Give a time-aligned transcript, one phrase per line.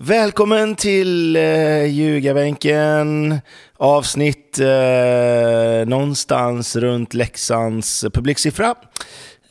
[0.00, 3.40] Välkommen till eh, Ljugarbänken.
[3.76, 8.74] Avsnitt eh, någonstans runt Leksands publiksiffra.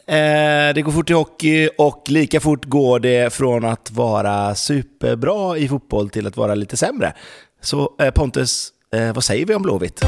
[0.07, 5.57] Eh, det går fort i hockey och lika fort går det från att vara superbra
[5.57, 7.13] i fotboll till att vara lite sämre.
[7.61, 10.05] Så eh, Pontus, eh, vad säger vi om Blåvitt?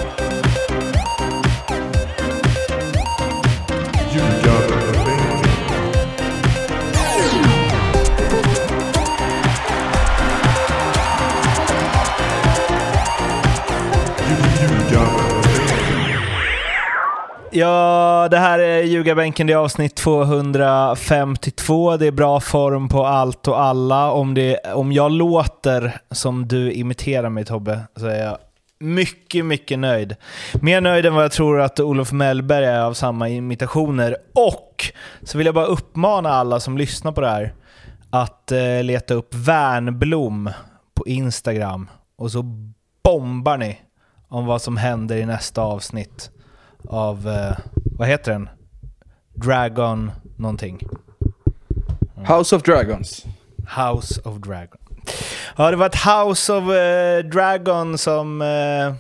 [17.52, 21.98] Ja, det här är Ljugarbänken, det är avsnitt 252.
[21.98, 24.12] Det är bra form på allt och alla.
[24.12, 28.38] Om, det, om jag låter som du imiterar mig Tobbe, så är jag
[28.80, 30.16] mycket, mycket nöjd.
[30.62, 34.18] Mer nöjd än vad jag tror att Olof Mellberg är av samma imitationer.
[34.36, 34.86] Och
[35.24, 37.54] så vill jag bara uppmana alla som lyssnar på det här
[38.10, 40.50] att eh, leta upp Värnblom
[40.94, 42.44] på Instagram och så
[43.04, 43.80] bombar ni
[44.28, 46.32] om vad som händer i nästa avsnitt
[46.90, 47.58] av, eh,
[47.98, 48.50] vad heter den?
[49.34, 50.80] Dragon någonting.
[52.28, 53.26] House of Dragons.
[53.78, 54.78] House of Dragon.
[55.58, 58.42] Ja, det var ett House of eh, Dragon som...
[58.42, 58.94] Eh,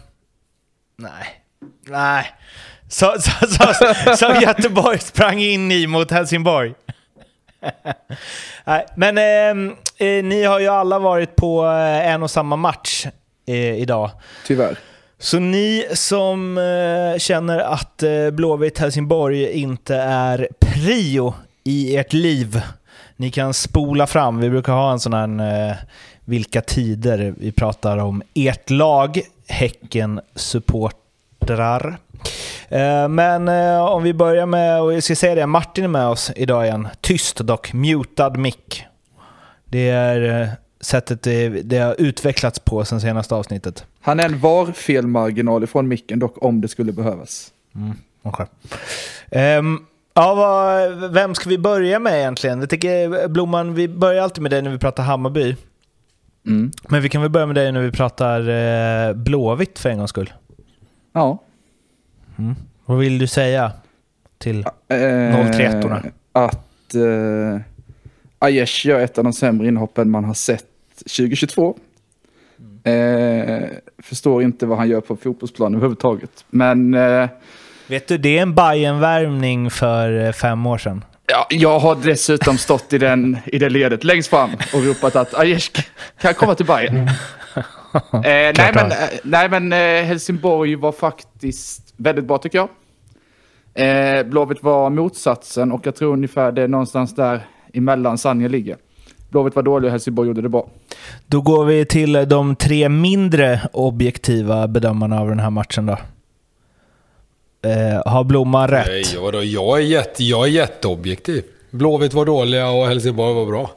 [0.96, 1.44] nej.
[1.88, 2.26] Nej.
[2.88, 6.74] Så, så, så, som Göteborg sprang in i mot Helsingborg.
[8.66, 9.74] nej, men eh,
[10.08, 13.08] eh, ni har ju alla varit på eh, en och samma match
[13.78, 14.12] idag.
[14.46, 14.78] Tyvärr.
[15.22, 22.62] Så ni som eh, känner att eh, Blåvitt Helsingborg inte är prio i ert liv,
[23.16, 24.40] ni kan spola fram.
[24.40, 25.76] Vi brukar ha en sån här eh,
[26.26, 31.98] vilka tider vi pratar om ert lag, Häcken supportrar.
[32.70, 36.08] Eh, men eh, om vi börjar med, och jag ska säga det, Martin är med
[36.08, 36.88] oss idag igen.
[37.02, 38.86] Tyst dock, mutad mick.
[39.66, 40.48] Det är eh,
[40.82, 43.86] sättet det, det har utvecklats på sen senaste avsnittet.
[44.02, 47.54] Han är en var-felmarginal ifrån micken dock om det skulle behövas.
[47.76, 48.46] Mm, okay.
[49.58, 52.60] um, ja, vad, vem ska vi börja med egentligen?
[52.60, 55.56] Jag tycker, Blomman, vi börjar alltid med dig när vi pratar Hammarby.
[56.48, 56.72] Mm.
[56.90, 60.10] Men vi kan väl börja med dig när vi pratar eh, Blåvitt för en gångs
[60.10, 60.34] skull.
[61.14, 61.38] Ja.
[62.38, 62.56] Mm.
[62.86, 63.72] Vad vill du säga
[64.38, 66.04] till Eh, 031-orna?
[66.32, 67.62] Att eh,
[68.40, 70.66] Aiesh gör ett av de sämre inhoppen man har sett
[70.98, 71.78] 2022.
[72.84, 73.68] Eh,
[74.04, 76.46] förstår inte vad han gör på fotbollsplan överhuvudtaget.
[76.50, 77.30] Men eh,
[77.88, 81.04] Vet du, det är en bayern värvning för eh, fem år sedan.
[81.28, 85.34] ja, jag har dessutom stått i, den, i det ledet längst fram och ropat att
[85.34, 85.72] Aiesh
[86.22, 86.98] kan komma till Bayern.
[86.98, 87.10] Eh,
[88.24, 88.92] nej, Klart men, han.
[88.92, 92.70] eh, nej men eh, Helsingborg var faktiskt väldigt bra tycker jag.
[93.74, 97.42] Eh, Blåvitt var motsatsen och jag tror ungefär det är någonstans där
[97.74, 98.78] emellan Sanja ligger.
[99.30, 100.70] Blåvitt var dålig och Helsingborg gjorde det bra.
[101.26, 105.98] Då går vi till de tre mindre objektiva bedömarna av den här matchen då.
[107.70, 108.88] Eh, har Blomman rätt?
[108.88, 109.44] Nej, vadå?
[109.44, 111.44] Jag är, jätte, jag är jätteobjektiv.
[111.72, 113.72] Blåvitt var dåliga och Helsingborg var bra.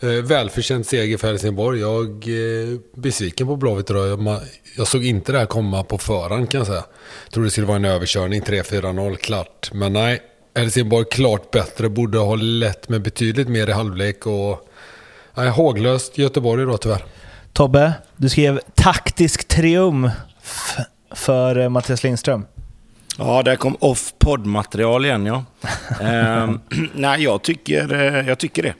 [0.00, 1.80] Eh, välförtjänt seger för Helsingborg.
[1.80, 4.08] Jag är eh, besviken på Blåvitt idag.
[4.08, 4.40] Jag,
[4.76, 6.84] jag såg inte det här komma på förhand kan jag säga.
[7.30, 9.70] Trodde det skulle vara en överkörning, 3-4-0 klart.
[9.72, 10.20] Men nej,
[10.54, 11.88] Helsingborg klart bättre.
[11.88, 14.65] Borde ha lett med betydligt mer i halvlek och...
[15.36, 17.04] Nej, håglöst Göteborg då tyvärr.
[17.52, 20.12] Tobbe, du skrev taktisk triumf
[21.14, 22.46] för eh, Mattias Lindström.
[23.18, 25.44] Ja, där kom off-podd-material igen ja.
[26.00, 26.60] Ehm,
[26.94, 28.74] nej, jag tycker, eh, jag tycker det.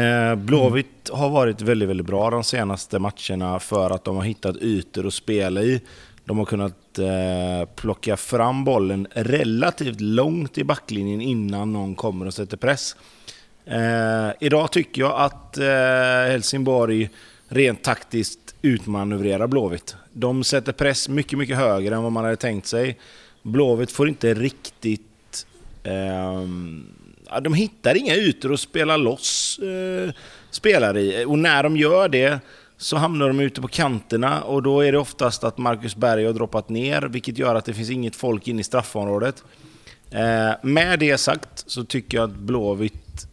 [0.00, 4.56] Eh, Blåvitt har varit väldigt, väldigt bra de senaste matcherna för att de har hittat
[4.56, 5.80] ytor att spela i.
[6.24, 12.34] De har kunnat eh, plocka fram bollen relativt långt i backlinjen innan någon kommer och
[12.34, 12.96] sätter press.
[13.64, 17.10] Eh, idag tycker jag att eh, Helsingborg
[17.48, 19.96] rent taktiskt utmanövrerar Blåvitt.
[20.12, 22.98] De sätter press mycket, mycket högre än vad man hade tänkt sig.
[23.42, 25.46] Blåvitt får inte riktigt...
[25.82, 26.42] Eh,
[27.42, 30.14] de hittar inga ytor att spela loss eh,
[30.50, 31.24] spelare i.
[31.24, 32.40] Och när de gör det
[32.76, 36.32] så hamnar de ute på kanterna och då är det oftast att Marcus Berg har
[36.32, 39.44] droppat ner, vilket gör att det finns inget folk inne i straffområdet.
[40.10, 43.26] Eh, med det sagt så tycker jag att Blåvitt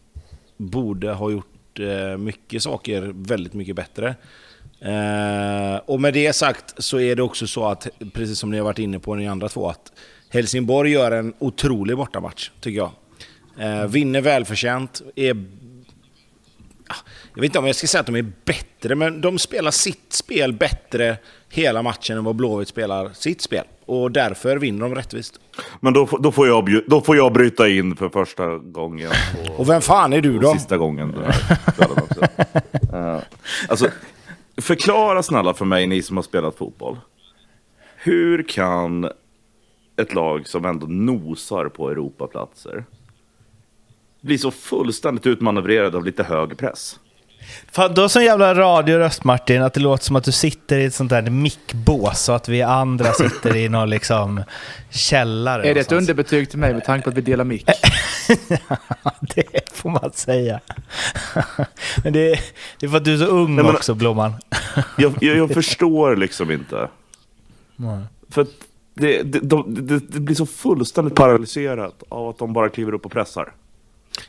[0.60, 4.14] borde ha gjort eh, mycket saker väldigt mycket bättre.
[4.80, 8.64] Eh, och med det sagt så är det också så att, precis som ni har
[8.64, 9.92] varit inne på ni andra två, att
[10.28, 12.90] Helsingborg gör en otrolig bortamatch, tycker jag.
[13.58, 15.44] Eh, vinner välförtjänt, är...
[17.34, 20.12] Jag vet inte om jag ska säga att de är bättre, men de spelar sitt
[20.12, 21.16] spel bättre
[21.48, 23.64] hela matchen än vad Blåvitt spelar sitt spel.
[23.84, 25.40] Och därför vinner de rättvist.
[25.80, 29.10] Men då, får- då, får jag, då får jag bryta in för första gången.
[29.48, 30.52] Och, Och vem fan är du då?
[30.52, 32.20] sista gången den här också.
[32.94, 33.20] Eh,
[33.68, 33.88] alltså,
[34.56, 36.98] Förklara snälla för mig, ni som har spelat fotboll.
[37.96, 39.10] Hur kan
[39.96, 42.84] ett lag som ändå nosar på Europaplatser
[44.20, 46.98] bli så fullständigt utmanövrerad av lite hög press?
[47.72, 50.84] Fan, du har sån jävla radioröst Martin, att det låter som att du sitter i
[50.84, 54.42] ett sånt där mickbås och att vi andra sitter i någon liksom
[54.90, 55.68] källare.
[55.68, 57.66] Är det ett underbetyg till mig med tanke på att vi delar mick?
[59.34, 60.60] det får man säga.
[62.04, 62.40] Men det, är-
[62.78, 64.32] det är för att du är så ung Nej, men- också, Blomman.
[64.98, 66.88] Jag, jag, jag förstår liksom inte.
[67.76, 68.00] Nej.
[68.30, 68.48] För att
[68.94, 73.04] det, det, de, det, det blir så fullständigt paralyserat av att de bara kliver upp
[73.06, 73.52] och pressar.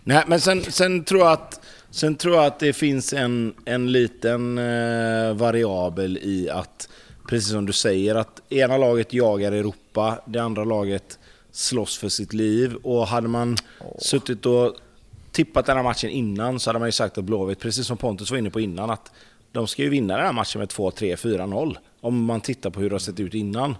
[0.04, 1.61] Nej, men sen, sen, tror jag att,
[1.92, 6.90] sen tror jag att det finns en, en liten eh, variabel i att,
[7.30, 11.20] precis som du säger, att ena laget jagar Europa, det andra laget
[11.52, 12.76] slåss för sitt liv.
[12.76, 13.58] Och hade man
[14.00, 14.76] suttit och
[15.32, 18.32] tippat den här matchen innan så hade man ju sagt att Blåvitt, precis som Pontus
[18.32, 19.12] var inne på innan, att
[19.52, 21.78] de ska ju vinna den här matchen med 2, 3, 4-0.
[22.02, 23.76] Om man tittar på hur det har sett ut innan.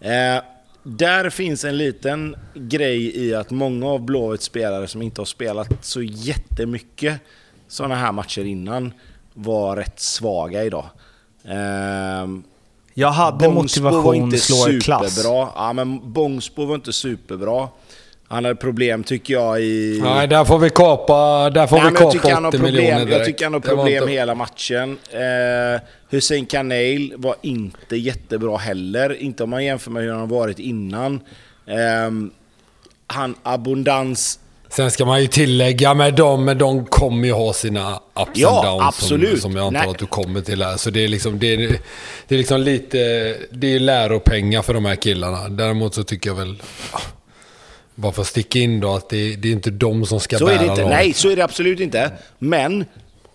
[0.00, 0.42] Eh,
[0.84, 5.84] där finns en liten grej i att många av Blåvitts spelare som inte har spelat
[5.84, 7.20] så jättemycket
[7.68, 8.92] sådana här matcher innan
[9.34, 10.86] var rätt svaga idag.
[11.44, 12.26] Eh,
[12.94, 15.14] Jag hade Bångsbo motivation inte att slå i klass.
[15.14, 15.48] superbra.
[15.54, 17.68] Ja, men Bångsbo var inte superbra.
[18.28, 20.00] Han hade problem tycker jag i...
[20.02, 22.48] Nej, där får vi kapa, där får Nej, vi men jag tycker kapa han har
[22.50, 23.18] 80 miljoner problem, direkt.
[23.18, 24.98] jag tycker han har problem inte- hela matchen.
[25.12, 25.80] Eh,
[26.10, 29.22] Hussein Kanel var inte jättebra heller.
[29.22, 31.20] Inte om man jämför med hur han har varit innan.
[31.66, 32.10] Eh,
[33.06, 34.38] han Abundans...
[34.68, 38.58] Sen ska man ju tillägga med dem, men de kommer ju ha sina ups Ja,
[38.58, 39.30] and downs absolut.
[39.30, 39.90] Som, som jag antar Nej.
[39.90, 40.76] att du kommer till här.
[40.76, 41.58] Så det är liksom, det är,
[42.28, 42.98] det är liksom lite,
[43.50, 45.48] det är läropengar för de här killarna.
[45.48, 46.62] Däremot så tycker jag väl,
[47.94, 50.44] bara för att sticka in då, att det, det är inte de som ska Så
[50.46, 50.82] bära är det inte.
[50.82, 50.96] laget.
[50.96, 52.12] Nej, så är det absolut inte.
[52.38, 52.84] Men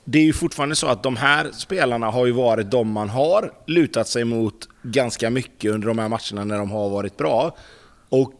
[0.05, 3.51] det är ju fortfarande så att de här spelarna har ju varit de man har
[3.67, 7.57] lutat sig mot ganska mycket under de här matcherna när de har varit bra.
[8.09, 8.33] Och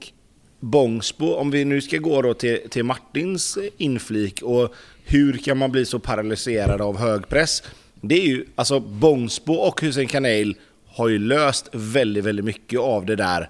[0.60, 4.74] Bångsbo, om vi nu ska gå då till, till Martins inflik och
[5.06, 7.64] hur kan man bli så paralyserad av hög press?
[8.02, 10.56] Det är ju, alltså Bångsbo och Hussein Kanel
[10.88, 13.50] har ju löst väldigt, väldigt mycket av det där.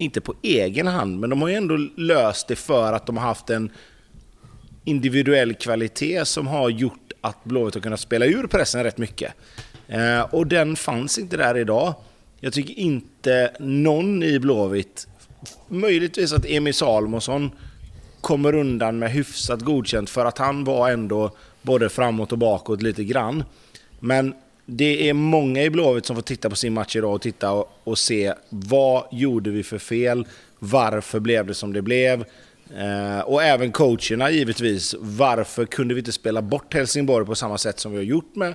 [0.00, 3.24] Inte på egen hand, men de har ju ändå löst det för att de har
[3.24, 3.70] haft en
[4.84, 9.32] individuell kvalitet som har gjort att Blåvitt har kunnat spela ur pressen rätt mycket.
[9.88, 11.94] Eh, och den fanns inte där idag.
[12.40, 15.06] Jag tycker inte någon i Blåvitt,
[15.68, 17.50] möjligtvis att Emil Salomonsson
[18.20, 23.04] kommer undan med hyfsat godkänt för att han var ändå både framåt och bakåt lite
[23.04, 23.44] grann.
[23.98, 24.34] Men
[24.66, 27.78] det är många i Blåvitt som får titta på sin match idag och titta och,
[27.84, 30.26] och se vad gjorde vi för fel?
[30.58, 32.24] Varför blev det som det blev?
[32.76, 34.94] Eh, och även coacherna givetvis.
[35.00, 38.54] Varför kunde vi inte spela bort Helsingborg på samma sätt som vi har gjort med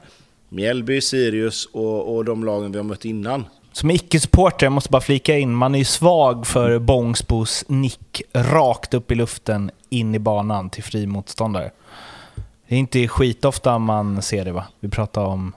[0.50, 3.46] Mjällby, Sirius och, och de lagen vi har mött innan?
[3.72, 8.94] Som icke-supporter, jag måste bara flika in, man är ju svag för Bångsbos nick rakt
[8.94, 11.72] upp i luften in i banan till fri motståndare.
[12.68, 14.66] Det är inte skitofta man ser det va?
[14.80, 15.54] Vi pratar om...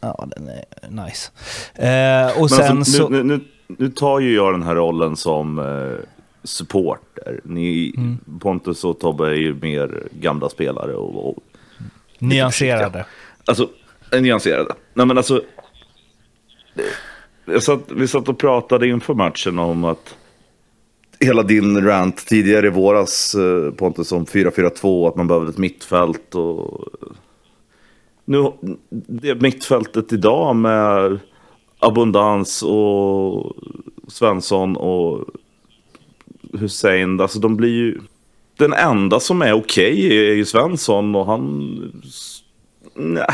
[0.00, 1.30] Ja, den är nice.
[1.74, 3.08] Eh, och Men sen alltså, så...
[3.08, 6.04] nu, nu, nu, tar ju jag den här rollen som eh,
[6.44, 7.40] supporter.
[7.44, 8.18] Ni, Mm.
[8.40, 11.38] Pontus och Tobbe är ju mer gamla spelare och, och
[12.18, 13.06] Nyanserade.
[13.44, 13.68] Alltså,
[14.12, 14.74] eh, nyanserade.
[14.94, 15.42] Nej men alltså.
[17.44, 20.14] Jag satt, vi satt och pratade inför matchen om att
[21.20, 26.34] hela din rant tidigare i våras eh, Pontus om 4-4-2, att man behövde ett mittfält
[26.34, 26.88] och
[28.30, 28.52] nu
[29.06, 31.18] det mittfältet idag med
[31.78, 33.52] Abundans och
[34.08, 35.24] Svensson och
[36.52, 38.00] Hussein, alltså de blir ju
[38.58, 42.02] den enda som är okej är ju Svensson och han
[42.94, 43.26] nej.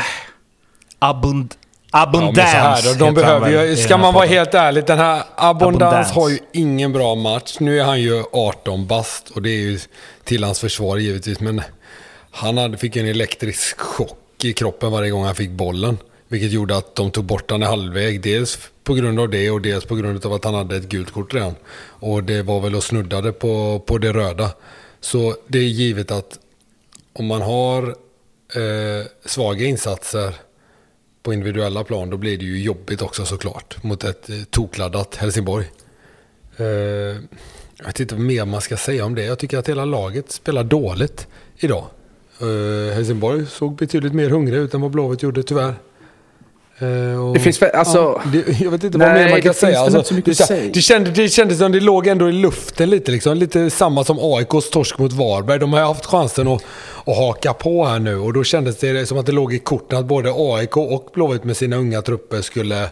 [0.99, 1.53] Abund...
[1.91, 5.23] Ja, så här då, heter de behöver ju, ska man vara helt ärlig, den här
[5.35, 7.57] Abundans har ju ingen bra match.
[7.59, 9.79] Nu är han ju 18 bast och det är ju
[10.23, 11.39] till hans försvar givetvis.
[11.39, 11.61] Men
[12.31, 15.97] han hade, fick en elektrisk chock i kroppen varje gång han fick bollen.
[16.27, 18.21] Vilket gjorde att de tog bort honom i halvväg.
[18.21, 21.11] Dels på grund av det och dels på grund av att han hade ett gult
[21.11, 21.55] kort redan.
[21.99, 24.51] Och det var väl och snuddade på, på det röda.
[24.99, 26.39] Så det är givet att
[27.13, 27.87] om man har
[28.55, 30.35] eh, svaga insatser
[31.23, 35.65] på individuella plan, då blir det ju jobbigt också såklart mot ett eh, tokladdat Helsingborg.
[36.57, 36.65] Eh,
[37.77, 39.23] jag vet inte vad mer man ska säga om det.
[39.23, 41.27] Jag tycker att hela laget spelar dåligt
[41.57, 41.85] idag.
[42.41, 45.73] Eh, Helsingborg såg betydligt mer hungriga ut än vad Blåvitt gjorde tyvärr.
[46.79, 49.41] Eh, och- Det finns väl- alltså- Ja, det, jag vet inte Nej, vad mer man
[49.41, 49.79] kan säga.
[49.79, 50.71] Alltså, det, säga.
[50.73, 53.11] det, kändes, det kändes som det låg ändå i luften lite.
[53.11, 53.37] Liksom.
[53.37, 55.59] Lite samma som AIKs torsk mot Varberg.
[55.59, 56.63] De har haft chansen att,
[57.05, 58.17] att haka på här nu.
[58.19, 61.43] Och då kändes det som att det låg i korten att både AIK och Blåvitt
[61.43, 62.89] med sina unga trupper skulle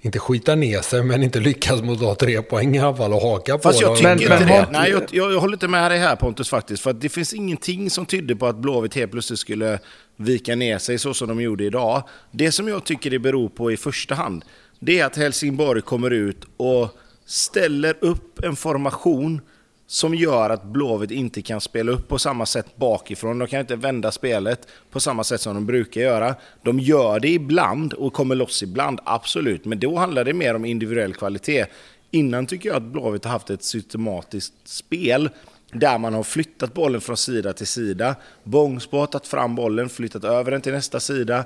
[0.00, 3.12] inte skita ner sig, men inte lyckas mot att ha tre poäng i alla fall
[3.12, 3.96] och haka Fast på jag dem.
[3.96, 4.54] tycker Men- inte men det.
[4.54, 6.82] har- Nej, jag, jag, jag håller inte med dig här Pontus faktiskt.
[6.82, 9.78] För att det finns ingenting som tydde på att Blåvitt helt plötsligt skulle
[10.16, 12.02] vika ner sig så som de gjorde idag.
[12.30, 14.44] Det som jag tycker det beror på i första hand,
[14.80, 16.88] det är att Helsingborg kommer ut och
[17.26, 19.40] ställer upp en formation
[19.86, 23.38] som gör att Blåvitt inte kan spela upp på samma sätt bakifrån.
[23.38, 26.34] De kan inte vända spelet på samma sätt som de brukar göra.
[26.62, 29.64] De gör det ibland och kommer loss ibland, absolut.
[29.64, 31.66] Men då handlar det mer om individuell kvalitet.
[32.10, 35.30] Innan tycker jag att Blåvitt har haft ett systematiskt spel
[35.72, 38.16] där man har flyttat bollen från sida till sida.
[38.44, 41.44] Bångspår tagit fram bollen, flyttat över den till nästa sida.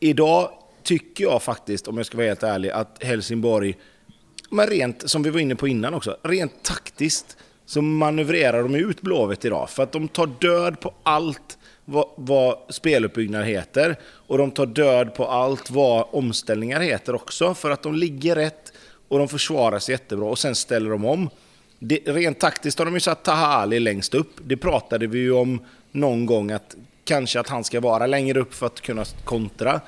[0.00, 0.50] Idag
[0.82, 3.74] tycker jag faktiskt, om jag ska vara helt ärlig, att Helsingborg
[4.50, 7.36] men rent, som vi var inne på innan också, rent taktiskt
[7.66, 9.70] så manövrerar de ut Blåvitt idag.
[9.70, 13.96] För att de tar död på allt vad, vad speluppbyggnad heter.
[14.04, 17.54] Och de tar död på allt vad omställningar heter också.
[17.54, 18.72] För att de ligger rätt
[19.08, 21.30] och de försvarar sig jättebra och sen ställer de om.
[21.78, 24.30] Det, rent taktiskt har de ju satt Taha Ali längst upp.
[24.44, 25.60] Det pratade vi ju om
[25.92, 29.80] någon gång att kanske att han ska vara längre upp för att kunna kontra.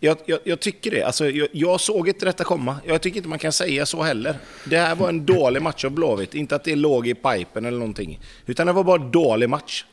[0.00, 1.02] Jag, jag, jag tycker det.
[1.02, 2.76] Alltså, jag, jag såg inte detta komma.
[2.86, 4.38] Jag tycker inte man kan säga så heller.
[4.64, 6.34] Det här var en dålig match av Blåvitt.
[6.34, 8.20] Inte att det låg i pipen eller någonting.
[8.46, 9.84] Utan det var bara en dålig match.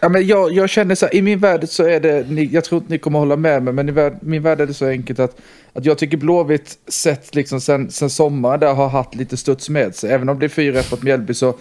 [0.00, 2.64] Ja, men jag, jag känner så här, i min värld så är det, ni, jag
[2.64, 4.86] tror inte ni kommer hålla med mig, men i värld, min värld är det så
[4.86, 5.36] enkelt att,
[5.72, 9.94] att jag tycker Blåvitt sett liksom sen, sen sommaren där har haft lite studs med
[9.94, 10.12] sig.
[10.12, 11.54] Även om det är fyra mot Mjällby så,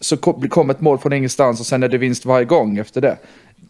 [0.00, 3.00] så kom, kom ett mål från ingenstans och sen är det vinst varje gång efter
[3.00, 3.16] det.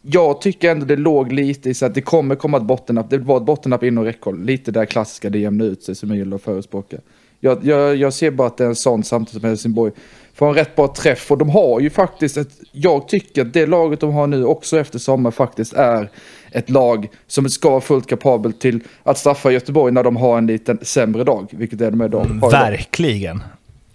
[0.09, 3.11] Jag tycker ändå det låg lite i så att det kommer komma ett bottennapp.
[3.11, 4.45] Det var ett bottennapp inom räckhåll.
[4.45, 6.97] Lite där klassiska, det jämnar ut sig som jag gillar att förespråka.
[7.41, 9.93] Jag, jag, jag ser bara att det är en sån samtidigt som Helsingborg
[10.35, 11.31] får en rätt bra träff.
[11.31, 14.79] Och de har ju faktiskt ett, jag tycker att det laget de har nu också
[14.79, 16.11] efter sommar faktiskt är
[16.51, 20.47] ett lag som ska vara fullt kapabelt till att straffa Göteborg när de har en
[20.47, 21.49] liten sämre dag.
[21.51, 22.19] Vilket är de idag.
[22.19, 22.51] har idag.
[22.51, 23.43] Verkligen.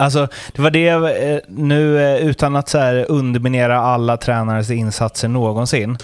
[0.02, 5.28] Alltså, det var det, eh, nu eh, utan att så här underminera alla tränares insatser
[5.28, 5.98] någonsin.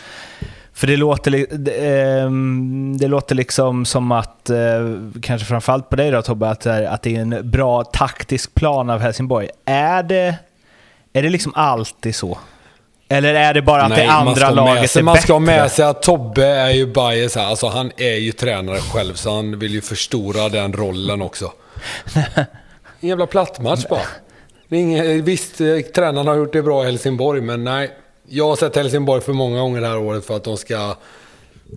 [0.73, 4.57] För det låter, det, ehm, det låter liksom som att, eh,
[5.21, 9.49] kanske framförallt på dig då Tobbe, att, det är en bra taktisk plan av Helsingborg.
[9.65, 10.35] Är det,
[11.13, 12.37] är det liksom alltid så?
[13.09, 15.23] Eller är det bara att det man ska andra laget sig, är Man bättre?
[15.23, 17.45] ska ha med sig att Tobbe är ju bias här.
[17.45, 21.51] Alltså han är ju tränare själv så han vill ju förstora den rollen också.
[22.99, 24.01] En jävla plattmatch bara.
[24.69, 27.91] Ingen, visst, eh, tränarna har gjort det bra i Helsingborg, men nej.
[28.29, 30.95] Jag har sett Helsingborg för många gånger det här året för att de ska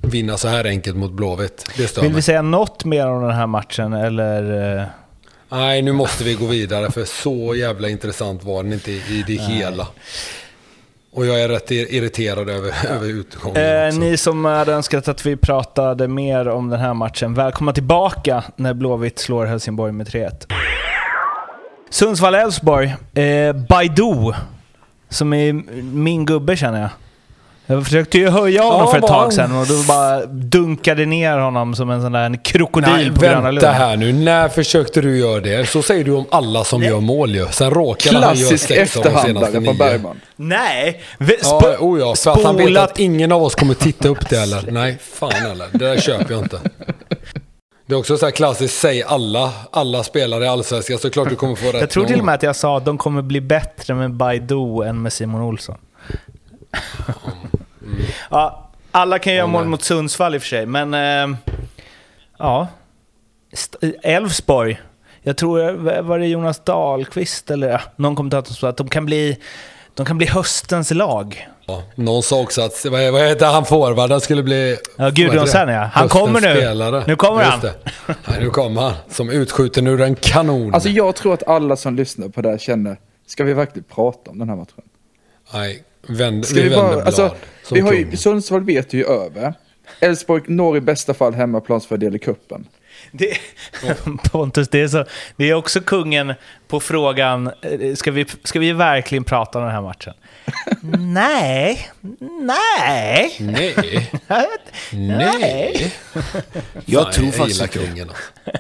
[0.03, 1.71] vinna så här enkelt mot Blåvitt.
[1.77, 2.17] Det stör Vill mig.
[2.17, 4.77] vi säga något mer om den här matchen eller?
[4.81, 4.85] eh,
[5.49, 9.33] Nej, nu måste vi gå vidare för så jävla intressant var den inte i det
[9.41, 9.87] hela.
[11.13, 13.57] Och jag är rätt irriterad över, över utgången
[13.89, 18.45] Eh, ni som hade önskat att vi pratade mer om den här matchen, välkomna tillbaka
[18.57, 20.31] när Blåvitt slår Helsingborg med 3-1.
[21.91, 22.95] Sundsvall-Elfsborg.
[23.15, 24.33] Eh, Baidu,
[25.09, 26.91] som är min gubbe känner jag.
[27.67, 31.07] Jag försökte ju höja honom Ja, för ett vad tag sedan och då bara dunkade
[31.07, 33.67] ner honom som en sån där en krokodil Nej, på Gröna vänta Lund.
[33.77, 34.13] här nu.
[34.13, 35.69] När försökte du göra det?
[35.69, 37.47] Så säger du om alla som gör mål ju.
[37.51, 39.75] Sen råkade han göra Klassisk sex av de senaste nio.
[39.75, 40.21] Bergman.
[40.37, 41.01] Nej!
[41.19, 44.09] Vi- Ja, spo- oh ja, för att han vet att ingen av oss kommer titta
[44.09, 44.71] upp det eller?
[44.71, 45.67] Nej, fan eller.
[45.73, 46.61] Det där köper jag inte.
[47.91, 51.37] Det är också så här klassiskt, säg alla, alla spelare i Allsvenskan så klart du
[51.37, 53.41] kommer få rätt Jag tror till och med att jag sa att de kommer bli
[53.41, 55.79] bättre med Baidu än med Simon Olsson.
[58.31, 60.95] ja, alla kan göra mål mot Sundsvall i och för sig, men...
[60.95, 61.39] Eh,
[62.39, 62.69] ja.
[64.03, 64.81] Elfsborg.
[65.23, 69.39] Jag tror, var det Jonas Dahlqvist eller någon kommentator som sa att de kan bli,
[69.95, 71.49] de kan bli höstens lag.
[71.71, 74.77] Ja, någon sa också att, vad, vad heter han forwarden skulle bli...
[74.97, 75.73] Ja, det?
[75.73, 75.91] ja.
[75.93, 76.57] Han kommer nu.
[76.57, 77.05] Spelare.
[77.07, 77.61] Nu kommer Just han.
[77.61, 77.75] Det.
[78.07, 78.93] Nej, nu kommer han.
[79.09, 80.75] Som utskjuten ur en kanon.
[80.75, 82.97] Alltså jag tror att alla som lyssnar på det här känner,
[83.27, 84.85] ska vi verkligen prata om den här matchen?
[85.53, 87.07] Nej, vänd, Ska vi, vi, vänder bara, blad.
[87.07, 87.35] alltså,
[87.71, 88.17] vi har ju.
[88.17, 89.55] Sundsvall vet ju över.
[90.01, 92.67] Elfsborg når i bästa fall hemmaplansfördel i kuppen.
[93.13, 93.37] Det,
[94.33, 95.05] Pontus, det är, så,
[95.37, 96.35] det är också kungen
[96.69, 100.15] på frågan, eh, ska vi, ska vi verkligen prata om den här matchen?
[100.99, 101.91] Nej,
[102.41, 103.75] nej, Nej,
[104.93, 105.93] nej.
[106.85, 108.11] Jag Fan, tror jag faktiskt inte kungen.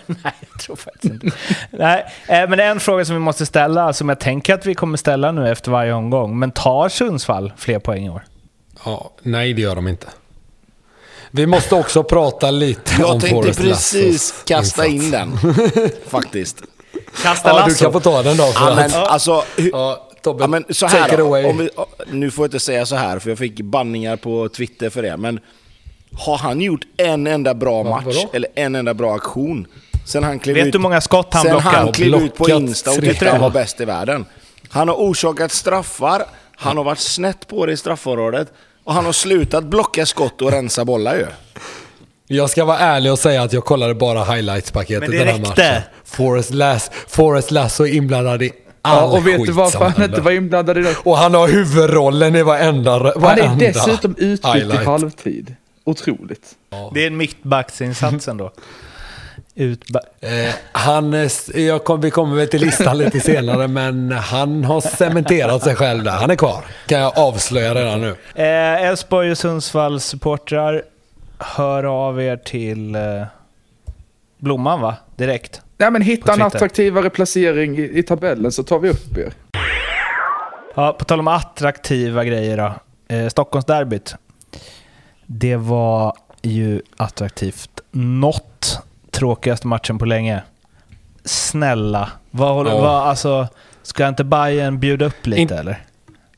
[0.06, 1.36] Nej, jag tror faktiskt inte.
[1.70, 4.66] Nej, eh, men det är en fråga som vi måste ställa, som jag tänker att
[4.66, 6.38] vi kommer ställa nu efter varje omgång.
[6.38, 8.24] Men tar Sundsvall fler poäng i år?
[8.84, 10.06] Ja, nej, det gör de inte.
[11.30, 15.04] Vi måste också prata lite om Jag tänkte Forrest precis Lassos kasta insats.
[15.04, 15.38] in den.
[16.08, 16.56] Faktiskt.
[17.22, 17.84] Kasta Ja, du lasso.
[17.84, 18.44] kan få ta den då.
[18.46, 21.42] För Ja, men, att, alltså, hur, ja, Tobbe, ja, men så take här it away.
[21.42, 21.70] då, om vi,
[22.12, 25.16] Nu får jag inte säga så här, för jag fick banningar på Twitter för det.
[25.16, 25.40] Men
[26.12, 28.30] har han gjort en enda bra Va, match, vadå?
[28.32, 29.66] eller en enda bra aktion,
[30.06, 31.70] sen han klev Vet ut, du hur många skott han sen blockar?
[31.70, 34.24] han klev ut på Insta och tyckte han var bäst i världen.
[34.70, 36.22] Han har orsakat straffar,
[36.56, 38.52] han har varit snett på det i straffområdet,
[38.84, 41.26] och han har slutat blocka skott och rensa bollar ju.
[42.26, 45.34] Jag ska vara ärlig och säga att jag kollade bara highlights-paketet Men det den här
[45.38, 45.48] räckte.
[45.62, 45.82] matchen.
[46.04, 50.20] Forrest, Lass, Forrest Lasso är inblandad i all Ja, och vet du varför han inte
[50.20, 50.96] var inblandad i det?
[51.04, 54.84] Och han har huvudrollen i varenda, varenda Han är dessutom utbytt i highlight.
[54.86, 55.54] halvtid.
[55.84, 56.54] Otroligt.
[56.94, 58.52] Det är en mittbacksinsats ändå.
[59.54, 64.64] Utba- Eh, han, eh, jag kom, vi kommer väl till listan lite senare, men han
[64.64, 66.10] har cementerat sig själv där.
[66.12, 68.14] Han är kvar, kan jag avslöja redan nu.
[68.34, 70.82] Eh, Elfsborg och Sundsvalls supportrar,
[71.38, 73.00] hör av er till eh,
[74.38, 74.94] Blomman va?
[75.16, 75.60] Direkt.
[75.80, 79.32] Ja, men hitta en attraktivare placering i, i tabellen så tar vi upp er.
[80.74, 82.72] Ja, på tal om attraktiva grejer då.
[83.16, 84.14] Eh, Stockholmsderbyt.
[85.26, 87.70] Det var ju attraktivt.
[87.90, 88.78] Något
[89.10, 90.42] tråkigaste matchen på länge.
[91.24, 92.10] Snälla.
[92.30, 92.80] Vad håller, Ja.
[92.80, 93.48] vad, alltså,
[93.82, 95.84] ska inte Bayern bjuda upp lite In- eller?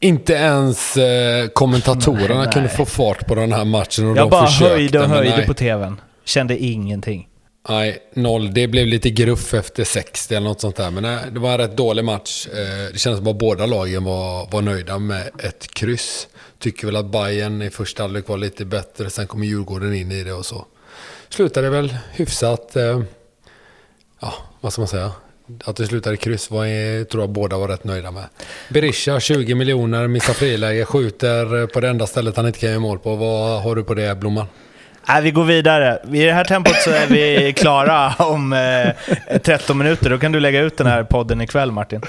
[0.01, 2.53] Inte ens eh, kommentatorerna Nej.
[2.53, 4.75] kunde få fart på den här matchen och Jag de bara försökte.
[4.75, 5.47] höjde och höjde nej.
[5.47, 6.01] på tvn.
[6.25, 7.29] Kände ingenting.
[7.69, 8.55] Nej, noll.
[8.55, 10.91] Det blev lite gruff efter 60 eller något sånt där.
[10.91, 12.47] Men nej, det var en rätt dålig match.
[12.47, 16.29] Eh, det kändes som att båda lagen var, var nöjda med ett kryss.
[16.59, 19.11] Tycker väl att Bayern i första halvlek var lite bättre.
[19.11, 20.67] Sen kommer Djurgården in i det och så.
[21.29, 22.77] Slutade väl hyfsat...
[22.77, 23.03] Eh,
[24.21, 25.13] ja, vad ska man säga?
[25.65, 28.25] Att det slutade kryss var, tror jag båda var rätt nöjda med.
[28.71, 32.99] Berisha, 20 miljoner, missar friläge, skjuter på det enda stället han inte kan göra mål
[32.99, 33.17] på.
[33.17, 34.47] Vad har du på det, Blomman?
[35.09, 35.99] Nej, vi går vidare.
[36.13, 40.11] I det här tempot så är vi klara om eh, 13 minuter.
[40.11, 42.01] Då kan du lägga ut den här podden ikväll Martin.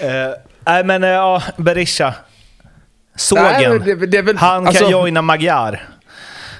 [0.00, 0.08] Eh,
[0.66, 2.14] Nej men eh, ja, Berisha.
[3.16, 3.44] Sågen.
[3.44, 5.80] Nej, men det- det väl- Han kan alltså- joina Magyar.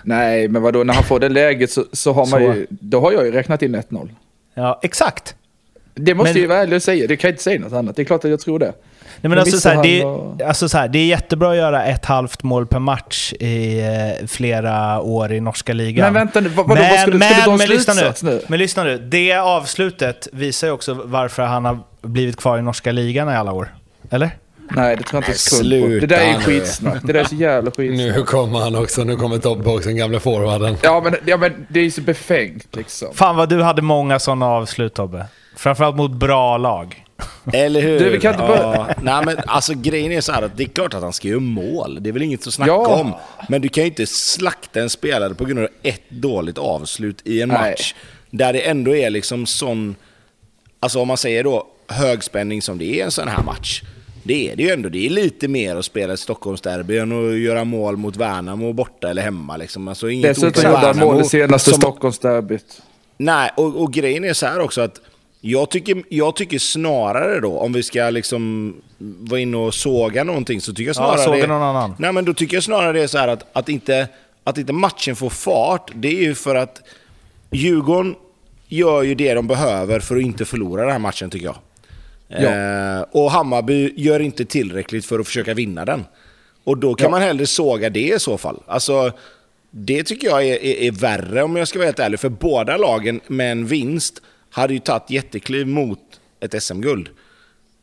[0.02, 2.38] Nej, men vadå, när han får det läget så, så har man Så.
[2.40, 2.66] ju...
[2.70, 4.08] Då har jag ju räknat in 1-0.
[4.54, 5.34] Ja, exakt.
[5.94, 7.06] Det måste Men- ju vara ärlig att säga.
[7.06, 7.96] Det kan jag inte säga något annat.
[7.96, 8.66] Det är klart att jag tror det.
[8.66, 8.74] Nej,
[9.20, 10.00] men Men alltså, visst så här, har det,
[10.42, 13.80] är, alltså så här, det är jättebra att göra ett halvt mål per match i
[13.80, 16.04] eh, flera år i norska ligan.
[16.04, 18.40] Men vänta nu, vad- vadå, vad ska du- ska du dra en lyssna nu?
[18.48, 22.92] Men lyssna nu, det avslutet visar ju också varför han har blivit kvar i norska
[22.92, 23.74] ligan i alla år.
[24.10, 24.30] Eller?
[24.70, 25.88] Nej, det tror jag inte sekund på.
[25.88, 26.44] Det där är nu.
[26.44, 26.98] skitsnack.
[27.02, 28.16] Det där är så jävla skitsnack.
[28.16, 29.04] Nu kommer han också.
[29.04, 30.76] Nu kommer Tobbe också, den gamla forwarden.
[30.82, 33.08] Ja men, ja, men det är ju så befängt liksom.
[33.14, 35.26] Fan vad du hade många sådana avslut Tobbe.
[35.62, 37.04] Framförallt mot bra lag.
[37.52, 37.98] Eller hur?
[37.98, 38.86] Du, vi kan inte ja.
[39.02, 41.40] Nej, men alltså grejen är så här att det är klart att han ska göra
[41.40, 41.98] mål.
[42.00, 42.86] Det är väl inget att snacka Ja.
[43.00, 43.14] om.
[43.48, 47.42] Men du kan ju inte slakta en spelare på grund av ett dåligt avslut i
[47.42, 47.70] en Nej.
[47.70, 47.94] match.
[48.30, 49.94] Där det ändå är liksom sån,
[50.80, 53.82] alltså om man säger då högspänning som det är i en sån här match.
[54.22, 54.88] Det är det ju ändå.
[54.88, 59.10] Det är lite mer att spela ett Stockholmsderby än att göra mål mot Värnamo borta
[59.10, 59.56] eller hemma.
[59.56, 59.88] Liksom.
[59.88, 62.82] Alltså, inget Dessutom om gjorde han mål i senaste som- Stockholmsderbyt.
[63.16, 65.00] Nej, och, och grejen är så här också att
[65.44, 70.60] jag tycker, jag tycker snarare då, om vi ska liksom vara inne och såga någonting,
[70.60, 71.94] så tycker jag snarare Ja, såga det, någon annan.
[71.98, 74.08] Nej, men då tycker jag snarare det är så att, att, inte,
[74.44, 76.82] att inte matchen får fart, det är ju för att
[77.50, 78.14] Djurgården
[78.68, 81.56] gör ju det de behöver för att inte förlora den här matchen, tycker jag.
[82.28, 86.04] Eh, och Hammarby gör inte tillräckligt för att försöka vinna den.
[86.64, 87.10] Och då kan Ja.
[87.10, 88.62] man hellre såga det i så fall.
[88.66, 89.12] Alltså,
[89.70, 92.20] det tycker jag är, är, är värre om jag ska vara helt ärlig.
[92.20, 97.08] För båda lagen med en vinst hade ju tagit jättekliv mot ett SM-guld.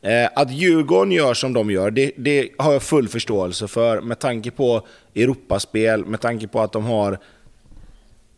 [0.02, 4.18] Eh, att Djurgården gör som de gör, det, det har jag full förståelse för med
[4.18, 7.18] tanke på Europaspel, med tanke på att de har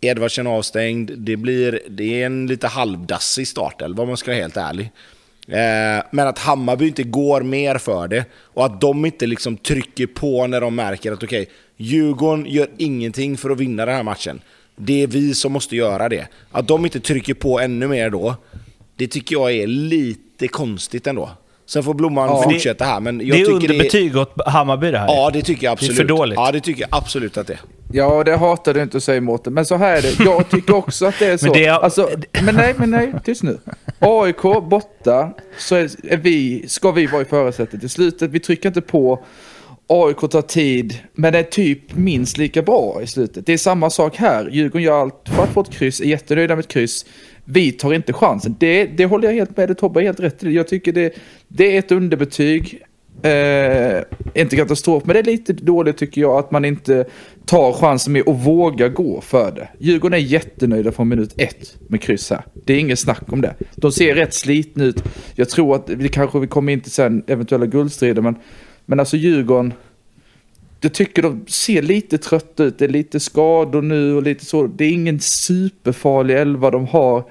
[0.01, 1.11] Edvardsen avstängd.
[1.17, 4.91] Det, blir, det är en lite halvdassig startelva om man ska vara helt ärlig.
[5.49, 10.07] Eh, men att Hammarby inte går mer för det och att de inte liksom trycker
[10.07, 14.41] på när de märker att okej, Djurgården gör ingenting för att vinna den här matchen.
[14.77, 16.27] Det är vi som måste göra det.
[16.51, 18.35] Att de inte trycker på ännu mer då,
[18.97, 21.31] det tycker jag är lite konstigt ändå.
[21.67, 22.43] Sen får Blomman Ja.
[22.43, 25.07] fortsätta här, men jag det är tycker underbetyg åt Hammarby det här.
[25.07, 25.97] Ja, det tycker jag Det är absolut.
[25.97, 26.37] för dåligt.
[26.37, 27.61] Ja, det tycker jag absolut att det är.
[27.93, 29.55] Ja, det hatar du inte att säga Mårten.
[29.55, 30.25] Men så här är det.
[30.25, 31.45] Jag tycker också att det är så.
[31.47, 32.09] Men det är- alltså,
[32.45, 33.13] men nej, men nej.
[33.25, 33.59] Tyst nu.
[33.99, 38.31] AIK borta, så är, är vi, ska vi vara i förarsätet i slutet.
[38.31, 39.25] Vi trycker inte på.
[39.93, 43.47] AIK tar tid, men det är typ minst lika bra i slutet.
[43.47, 44.49] Det är samma sak här.
[44.53, 47.07] Djurgården gör allt för att få ett kryss, är jättenöjda med ett kryss.
[47.45, 48.57] Vi tar inte chansen.
[48.59, 50.51] Det, det håller jag helt med dig Tobbe, helt rätt i.
[50.51, 51.15] Jag tycker det,
[51.49, 52.83] det är ett underbetyg.
[53.23, 54.03] Eh,
[54.35, 57.05] inte katastrof, men det är lite dåligt tycker jag att man inte
[57.47, 59.69] tar chansen med och vågar gå för det.
[59.79, 62.45] Djurgården är jättenöjda från minut ett med kryss här.
[62.65, 63.55] Det är inget snack om det.
[63.75, 65.05] De ser rätt slitna ut.
[65.35, 68.37] Jag tror att vi kanske vi kommer in till sen eventuella guldstrider, men,
[68.93, 69.73] men alltså Djurgården,
[70.81, 72.79] jag tycker de ser lite trötta ut.
[72.79, 74.67] Det är lite skador nu och lite så.
[74.67, 77.25] Det är ingen superfarlig elva de har.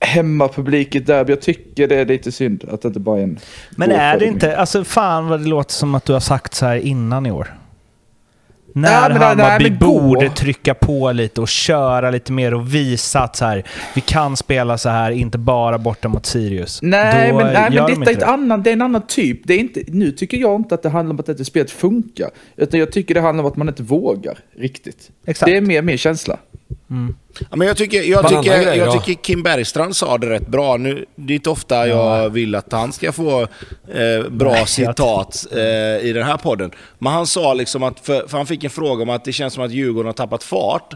[0.00, 1.24] Hemmapublik där.
[1.28, 3.38] Jag tycker det är lite synd att det inte bara är en...
[3.70, 4.56] Men är det inte...
[4.56, 7.54] Alltså fan vad det låter som att du har sagt så här innan i år.
[8.72, 9.76] Nej, När nej, Hammarby gå.
[10.00, 13.62] borde trycka på lite och köra lite mer och visa att så här,
[13.94, 16.78] vi kan spela så här, inte bara borta mot Sirius.
[16.82, 18.26] Nej, Då men, nej, men de detta är, ett det.
[18.26, 19.40] annan, det är en annan typ.
[19.44, 22.30] Det är inte, nu tycker jag inte att det handlar om att detta spelet funkar.
[22.56, 25.10] Utan jag tycker det handlar om att man inte vågar riktigt.
[25.26, 25.50] Exakt.
[25.50, 26.38] Det är mer, mer känsla.
[27.50, 28.92] Ja, men jag tycker, jag tycker, grej jag då?
[29.00, 30.76] tycker Kim Bergstrand sa det rätt bra.
[30.76, 34.68] Nu, det är inte ofta jag vill att han ska få eh, bra Nej, jag-
[34.68, 36.70] citat eh, i den här podden.
[36.98, 39.54] Men han sa liksom att, för, för han fick en fråga om att det känns
[39.54, 40.94] som att Djurgården har tappat fart.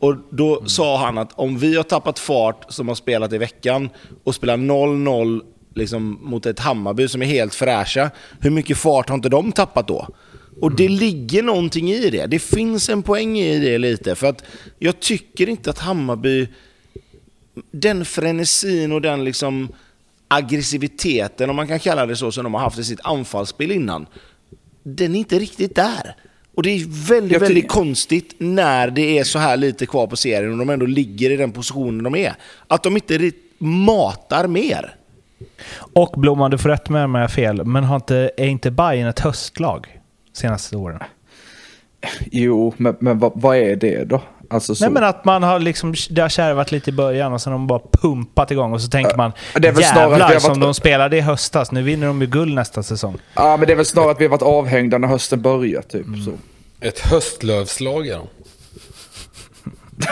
[0.00, 0.68] Och då Mm.
[0.68, 3.88] sa han att om vi har tappat fart som har spelat i veckan
[4.24, 5.40] och spelar 0-0
[5.74, 9.88] liksom, mot ett Hammarby som är helt fräscha, hur mycket fart har inte de tappat
[9.88, 10.08] då?
[10.62, 12.26] Och det ligger någonting i det.
[12.26, 14.14] Det finns en poäng i det lite.
[14.14, 14.44] För att
[14.78, 16.48] jag tycker inte att Hammarby,
[17.70, 19.68] den frenesin och den liksom
[20.28, 24.06] aggressiviteten, om man kan kalla det så, som de har haft i sitt anfallsspel innan,
[24.82, 26.16] den är inte riktigt där.
[26.54, 30.16] Och det är väldigt, Jag väldigt konstigt när det är så här lite kvar på
[30.16, 32.34] serien och de ändå ligger i den positionen de är.
[32.68, 34.96] Att de inte matar mer.
[35.74, 38.46] Och Blomman, du får rätt med mig om jag har fel, men har inte, är
[38.46, 40.01] inte Bayern ett höstlag
[40.32, 41.00] senaste åren?
[42.30, 44.22] Jo, men, men vad, vad är det då?
[44.50, 44.84] Alltså så.
[44.84, 47.58] Nej men att man har liksom, det har kärvat lite i början och sen har
[47.58, 50.32] de bara pumpat igång och så tänker man det är väl snarare att vi jävlar
[50.34, 53.18] har som varit- de spelade i höstas, nu vinner de ju guld nästa säsong.
[53.34, 56.06] Ja, men det är väl snarare att vi har varit avhängda när hösten börjar, typ.
[56.06, 56.24] Mm.
[56.24, 56.32] Så.
[56.80, 58.26] Ett höstlövslag är de.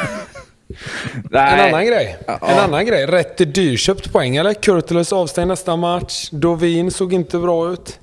[1.30, 1.61] Nej.
[1.61, 2.16] En annan grej.
[2.26, 3.06] En annan grej.
[3.06, 4.54] Rätt till dyrköpt poäng eller?
[4.54, 6.28] Kurtulus avstängd nästa match.
[6.33, 7.98] Dovin såg inte bra ut.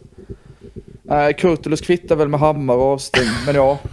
[1.08, 3.78] Nej, Kurtulus kvittar väl med hammar och avstängd, men ja.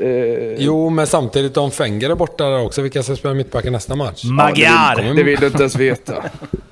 [0.00, 2.82] Eh, Jo, men samtidigt om Fenger är borta där också.
[2.82, 4.24] Vilka ska spela mittbackar nästa match?
[4.24, 4.94] Magyar!
[4.94, 6.24] Kommer- det vill du inte ens veta.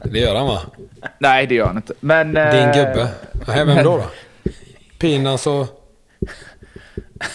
[0.05, 0.61] Det gör han va?
[1.19, 1.95] Nej, det gör han inte.
[2.01, 2.37] Men...
[2.37, 3.09] eh, Din gubbe.
[3.49, 4.05] Nej, vem då då?
[4.99, 5.67] Pinas och...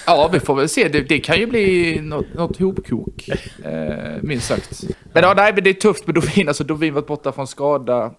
[0.06, 0.88] Ja, vi får väl se.
[0.88, 3.30] Det, det kan ju bli något, något hopkok,
[3.66, 4.84] eh, minst sagt.
[5.14, 6.48] Men ja, nej, men det är tufft med Dovin.
[6.48, 8.12] Alltså, Dovin var borta från skada,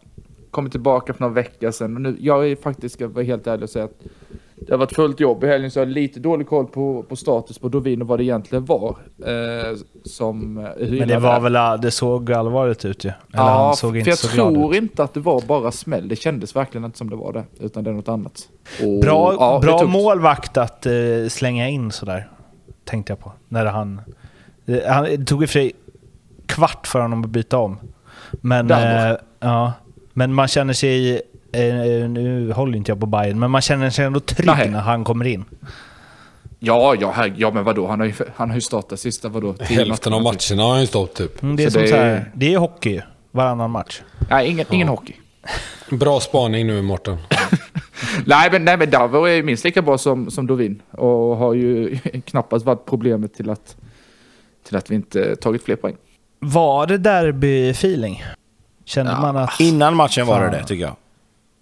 [0.50, 1.94] kommit tillbaka för några veckor sedan.
[1.94, 4.02] Och nu, jag är faktiskt, ska vara helt ärlig och säga att
[4.60, 7.16] det har varit fullt jobb i helgen, så jag har lite dålig koll på, på
[7.16, 8.96] status på Dovin och vad det egentligen var.
[9.26, 13.08] Eh, som, eh, Men det var väl, det såg allvarligt ut ju.
[13.08, 16.08] Eller Ja, såg för inte jag så tror inte att det var bara smäll.
[16.08, 18.48] Det kändes verkligen inte som det var det, utan det är något annat.
[18.82, 20.92] Och, Bra, ja, bra målvakt att eh,
[21.28, 22.28] slänga in sådär,
[22.84, 23.32] tänkte jag på.
[23.48, 24.00] När han,
[24.66, 25.72] eh, han tog i och för sig
[26.46, 27.78] kvart för honom att byta om.
[28.30, 29.72] Men, eh, ja,
[30.18, 31.14] men man känner sig,
[31.52, 34.70] eh, nu håller inte jag på Bayern, men man känner sig ändå trygg Nej.
[34.70, 35.44] när han kommer in.
[36.58, 37.86] Ja, ja, här, ja, men vadå?
[37.86, 39.54] Han har ju, han har ju startat sista, vadå?
[39.60, 40.58] Hälften av matcherna, typ.
[40.58, 41.42] har han ju stått typ.
[41.42, 43.00] Mm, det, är Så som det så är- här, det är hockey
[43.30, 44.00] varannan match.
[44.30, 45.12] Nej, ingen, ingen hockey.
[45.90, 47.16] Bra spaning nu Mårten.
[48.26, 50.82] Nej, men, nej, men Davor är minst lika bra som, som Dovin.
[50.90, 53.76] Och har ju knappast varit problemet till att,
[54.66, 55.96] till att vi inte tagit fler poäng.
[56.40, 58.22] Var det derby-feeling?
[58.88, 59.20] Kände Ja.
[59.20, 59.60] man att...
[59.60, 60.96] Innan matchen var det det, tycker jag.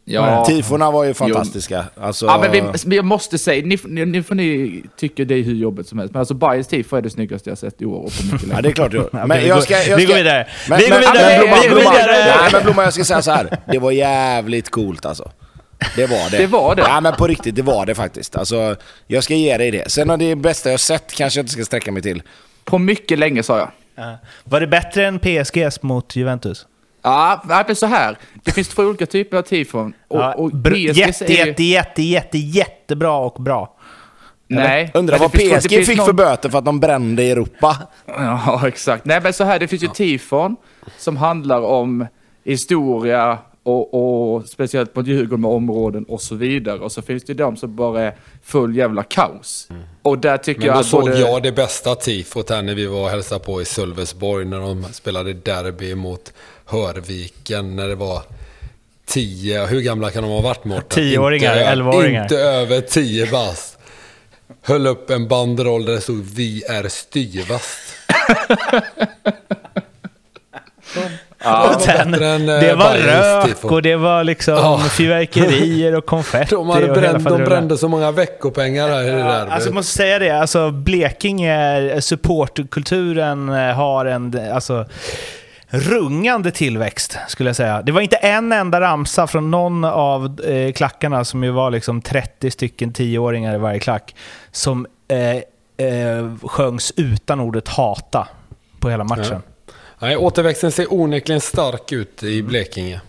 [0.08, 1.84] Ja, Tifona var ju fantastiska.
[2.00, 5.34] Alltså, ja men, vi, men jag måste säga, ni, ni, ni får ni tycka det
[5.34, 6.14] är hur jobbigt som helst.
[6.14, 8.48] Men alltså Bayerns tifo är det snyggaste jag sett i år och på mycket Ja,
[8.48, 8.62] länge.
[8.62, 8.98] det är klart du.
[9.12, 10.46] Ja, Men vi jag går- ska, jag ska, vi går vidare.
[10.68, 11.28] Men, Vi går men, vidare.
[11.28, 12.36] Men, Blomman, Vi går vidare.
[12.40, 13.58] Nej, men Blomman, jag ska säga så här.
[13.72, 15.30] Det var jävligt coolt alltså.
[15.96, 16.38] Det var det.
[16.38, 16.82] Det var det.
[16.82, 18.36] Ja, men på riktigt, det var det faktiskt.
[18.36, 19.90] Alltså, jag ska ge dig det.
[19.90, 22.22] Sen har det bästa jag sett kanske jag inte ska sträcka mig till.
[22.64, 23.70] På mycket länge sa jag.
[23.94, 24.18] Ja.
[24.44, 26.66] Var det bättre än PSGs mot Juventus?
[27.08, 28.18] Ja, men så här.
[28.44, 29.92] Det finns två olika typer av tifon.
[30.08, 33.76] Och, Ja, och PSGs jätte, ju- jätte, jätte, jätte, jättebra och bra.
[34.48, 34.90] Nej.
[34.94, 37.76] Undrar vad PSG fick någon- för böter för att de brände i Europa.
[38.06, 39.04] Ja, exakt.
[39.04, 40.56] Nej, men så här, det finns ju tifon
[40.98, 42.06] som handlar om
[42.44, 43.94] historia och,
[44.36, 46.78] och speciellt mot Djurgården med områden och så vidare.
[46.78, 48.14] Och så finns det ju de som bara är
[48.44, 49.68] full jävla kaos.
[50.02, 51.18] Och där tycker Men jag då att såg både...
[51.20, 54.84] jag det bästa tifot här när vi var och hälsade på i Sölvesborg när de
[54.84, 56.32] spelade derby mot
[56.66, 58.22] Hörviken när det var
[59.06, 60.88] tio, hur gamla kan de ha varit Mårten?
[60.88, 62.22] Tioåringar, elvaåringar.
[62.22, 63.78] Inte över tio bast.
[64.62, 67.78] Höll upp en banderoll där det stod Vi är styvast.
[71.80, 72.20] Sen, eh,
[72.60, 74.78] det var Bayerns rök och det var liksom Ja.
[74.90, 76.54] fyrverkerier och konfetti.
[76.54, 79.46] De, hade bränt, de brände så många veckopengar här i det Ja, där.
[79.46, 84.86] alltså jag måste säga det, alltså Blekinge, supportkulturen eh, har en alltså,
[85.68, 87.82] rungande tillväxt skulle jag säga.
[87.82, 92.02] Det var inte en enda ramsa från någon av eh, klackarna, som ju var liksom
[92.02, 94.14] 30 stycken tioåringar i varje klack,
[94.50, 95.36] som eh,
[95.86, 98.28] eh, sjöngs utan ordet hata
[98.80, 99.42] på hela matchen.
[99.98, 103.00] Nej, återväxten ser onekligen stark ut i Blekinge.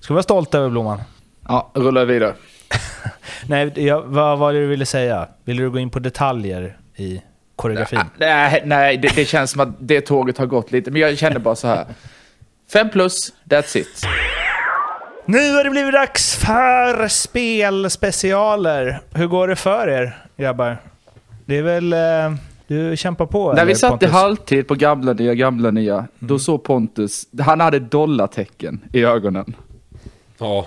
[0.00, 1.00] Ska vi vara stolta över Blomman?
[1.48, 2.34] Ja, rulla vidare.
[3.46, 5.28] Nej, jag, vad var det du ville säga?
[5.44, 7.22] Ville du gå in på detaljer i
[7.64, 8.00] koreografin?
[8.16, 10.90] Nej, nej det, det känns som att det tåget har gått lite.
[10.90, 11.84] Men jag känner bara så här.
[12.72, 14.06] Fem plus, that's it.
[15.26, 19.00] Nu har det blivit dags för spelspecialer.
[19.14, 20.76] Hur går det för er, grabbar?
[21.46, 21.92] Det är väl...
[21.92, 23.52] Eh, du kämpar på?
[23.52, 24.10] När vi eller, satt i Pontus?
[24.10, 29.56] halvtid på gamla nya, gamla nya, då såg Pontus, han hade dollartecken i ögonen.
[30.38, 30.66] Ja,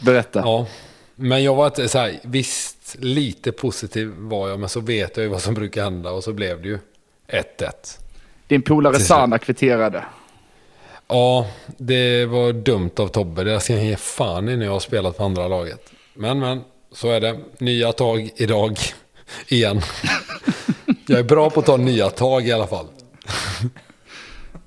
[0.00, 0.40] Berätta.
[0.40, 0.66] ja.
[1.14, 5.24] Men jag var inte så här, visst, lite positiv var jag, men så vet jag
[5.24, 6.78] ju vad som brukar hända och så blev det ju
[7.28, 7.98] 1-1.
[8.46, 8.98] Din polare.
[9.00, 10.04] Sana kvitterade.
[11.08, 13.44] Ja, det var dumt av Tobbe.
[13.44, 15.92] Det ska jag ge fan i när jag har spelat på andra laget.
[16.14, 16.60] Men, men,
[16.92, 17.38] så är det.
[17.58, 18.78] Nya tag idag.
[19.48, 19.80] Igen.
[21.06, 22.86] Jag är bra på att ta nya tag i alla fall.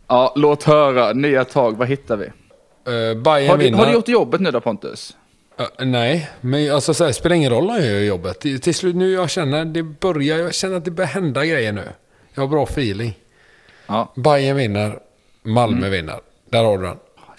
[0.07, 1.13] Ja, låt höra.
[1.13, 2.25] Nya tag, vad hittar vi?
[2.25, 3.77] Uh, Bayern Har du, vinner.
[3.77, 5.15] har du gjort jobbet nu då Pontus?
[5.57, 8.39] Eh, nej, men alltså, så här, det spelar ingen roll om jag gör jobbet.
[8.39, 11.71] Till, till slut nu jag känner, det börjar, jag känner att det börjar hända grejer
[11.73, 11.83] nu.
[12.33, 13.19] Jag har bra feeling.
[13.87, 14.13] Ja.
[14.15, 14.99] Bayern vinner,
[15.43, 15.91] Malmö Mm.
[15.91, 16.19] vinner.
[16.49, 16.97] Där har du den.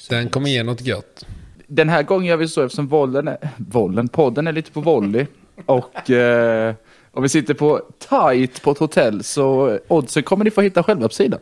[0.09, 1.27] Den kommer ge något gött.
[1.67, 5.27] Den här gången gör vi så eftersom vollen är, vollen, podden är lite på volley.
[5.67, 6.75] Och, eh,
[7.13, 11.09] och vi sitter på tight på ett hotell så oddsen kommer ni få hitta själva
[11.09, 11.41] på sidan.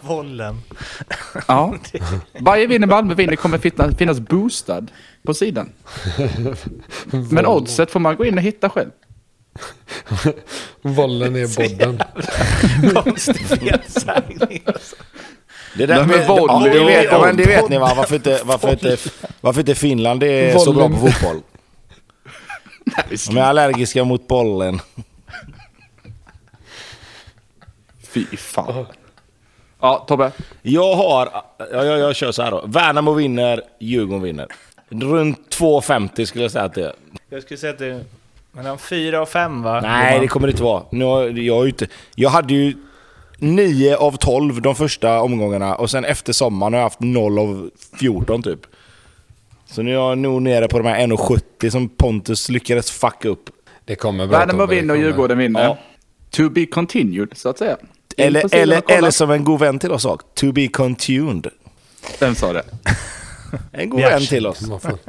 [0.00, 0.60] Vollen.
[1.48, 1.74] Ja.
[2.40, 4.86] Varje vinner Malmö vinner kommer finnas, finnas boostad
[5.22, 5.72] på sidan.
[7.30, 8.90] Men oddset får man gå in och hitta själv.
[10.82, 12.02] Vollen är bodden.
[12.94, 14.62] Konstig felsägning.
[15.76, 17.94] Det, där, men, volley det, vet, ja, men det vet ni va?
[17.96, 18.96] Varför inte, varför inte,
[19.40, 21.42] varför inte Finland är så bra på fotboll?
[23.28, 24.80] De är allergiska mot bollen.
[28.08, 28.86] Fy fan.
[29.84, 30.32] Ja, Tobbe.
[30.62, 32.64] Jag har, ja, jag, jag kör så här då.
[32.66, 34.46] Värnamo vinner, Djurgården vinner.
[34.88, 36.92] Runt 2,50 skulle jag säga att det är.
[37.30, 38.04] Jag skulle säga att det är
[38.52, 39.80] mellan fyra och fem va?
[39.80, 40.82] Nej, det kommer det inte vara.
[40.90, 42.74] Nu har, jag, har ju inte, jag hade ju
[43.38, 47.70] 9 av 12 de första omgångarna och sen efter sommaren har jag haft 0 av
[48.00, 48.60] 14 typ.
[49.66, 53.50] Så nu är jag nog nere på de här 1,70 som Pontus lyckades fucka upp.
[53.84, 55.08] Det kommer bra Värnamo Tobbe, det vinner och kommer.
[55.08, 55.64] Djurgården vinner.
[55.64, 55.78] Ja.
[56.30, 57.76] To be continued, så att säga.
[58.16, 61.46] Eller, eller, eller som en god vän till oss sa, to be contuned.
[62.20, 62.62] Vem sa det?
[63.72, 64.58] En god vän till oss.
[64.82, 64.98] Fan.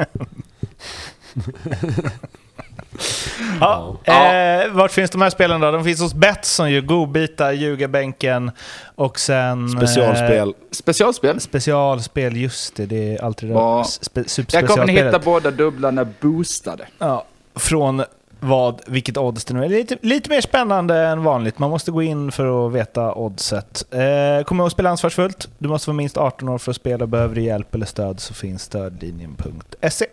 [3.60, 3.98] Ja.
[4.04, 5.72] Eh, vart finns de här spelen då?
[5.72, 6.82] De finns hos Betsson ju.
[6.82, 8.52] Godbitar, ljugarbänken
[8.96, 9.70] och sen...
[9.70, 10.54] Specialspel.
[10.72, 11.36] Specialspel.
[11.36, 12.86] Eh, specialspel, just det.
[12.86, 13.84] Det är alltid det Ja.
[14.02, 16.88] spe, Där kommer ni hitta båda dubblarna boostade.
[16.98, 18.04] Ja, från
[18.46, 19.70] vad, vilket odds det nu är.
[19.70, 21.60] Lite, lite mer spännande än vanligt.
[21.60, 23.94] Man måste gå in för att veta oddset.
[23.94, 25.50] Eh, kom ihåg att spela ansvarsfullt.
[25.58, 27.08] Du måste vara minst 18 år för att spela.
[27.08, 30.06] Behöver du hjälp eller stöd så finns stödlinjen.se.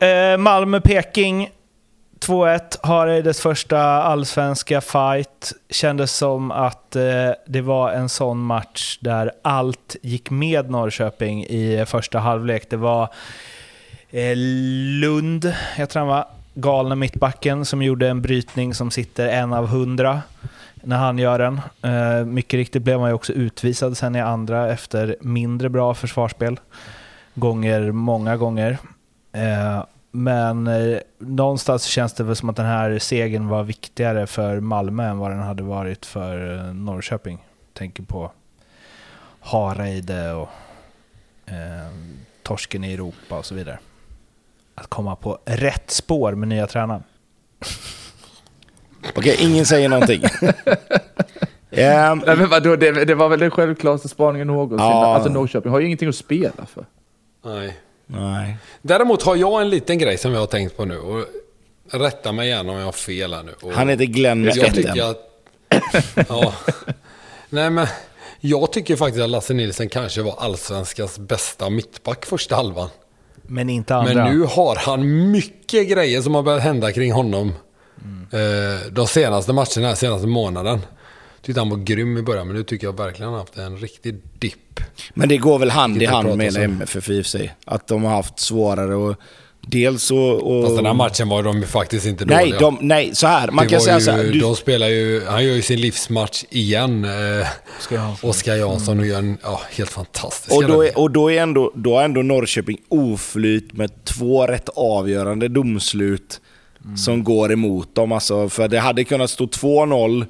[0.00, 1.50] Eh, Malmö-Peking
[2.20, 5.52] 2-1 har i dess första allsvenska fight.
[5.70, 11.84] Kändes som att eh, det var en sån match där allt gick med Norrköping i
[11.86, 12.70] första halvlek.
[12.70, 13.08] Det var
[14.10, 14.32] eh,
[15.00, 16.26] Lund, jag tror han var,
[16.56, 20.22] galna mittbacken som gjorde en brytning som sitter en av hundra
[20.74, 21.60] när han gör den.
[21.82, 26.60] Eh, mycket riktigt blev han ju också utvisad sen i andra efter mindre bra försvarsspel.
[27.34, 28.78] Gånger, många gånger.
[29.32, 34.60] Eh, men eh, någonstans känns det väl som att den här segern var viktigare för
[34.60, 37.38] Malmö än vad den hade varit för eh, Norrköping.
[37.72, 38.30] Tänker på
[39.40, 40.48] Hareide och
[41.46, 41.92] eh,
[42.42, 43.78] torsken i Europa och så vidare.
[44.78, 47.02] Att komma på rätt spår med nya tränaren.
[49.16, 50.22] Okej, ingen säger någonting.
[51.70, 54.86] Ehm, Nej, men vadå, det, det var väl den självklaraste spaningen någonsin.
[54.86, 55.14] Ja.
[55.14, 56.86] Alltså Norrköping har ju ingenting att spela för.
[57.44, 57.76] Nej.
[58.06, 58.56] nej.
[58.82, 60.98] Däremot har jag en liten grej som jag har tänkt på nu.
[60.98, 61.24] Och
[61.90, 63.54] rätta mig gärna om jag har fel här nu.
[63.62, 65.18] Och Han heter Glenn med jag tycker att...
[66.28, 66.52] Ja.
[67.48, 67.86] Nej men,
[68.40, 72.88] jag tycker faktiskt att Lasse Nilsson kanske var allsvenskans bästa mittback första halvan.
[73.46, 74.14] Men inte andra.
[74.14, 77.52] Men nu har han mycket grejer som har börjat hända kring honom.
[78.32, 80.80] Eh, de senaste matcherna, senaste månaden.
[81.42, 83.76] tyckte han var grym i början, men nu tycker jag verkligen han har haft en
[83.76, 84.80] riktig dipp.
[85.14, 86.56] Men det går väl hand i hand med.
[86.56, 87.54] MFF i och för sig.
[87.64, 89.16] Att de har haft svårare och
[89.66, 90.56] dels och...
[90.56, 92.60] och Fast den här matchen var de ju faktiskt inte nej, dåliga.
[92.60, 93.50] de, nej, så här.
[93.50, 94.24] Man Det kan säga ju, så här.
[94.24, 97.04] Du, De spelar ju, han gör ju sin livsmatch igen.
[97.04, 97.46] Eh,
[98.22, 98.58] Oskar Jansson.
[98.58, 101.96] Jansson och gör en ja, helt fantastisk och då är, och då är ändå, då
[101.96, 106.40] har ändå Norrköping oflyt med två rätt avgörande domslut
[106.96, 108.12] som går emot dem.
[108.12, 110.26] Alltså, för det hade kunnat stå 2-0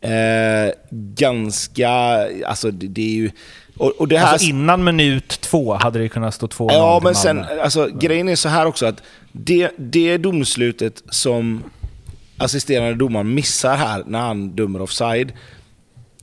[0.00, 1.90] eh, ganska...
[2.46, 3.30] Alltså det, det är ju...
[3.78, 4.32] Och, och det här...
[4.32, 8.36] Alltså innan minut två hade det kunnat stå 2-0 Ja, men sen, alltså, grejen är
[8.36, 11.62] så här också att det, det domslutet som
[12.38, 15.32] assisterande domaren missar här när han dömer offside,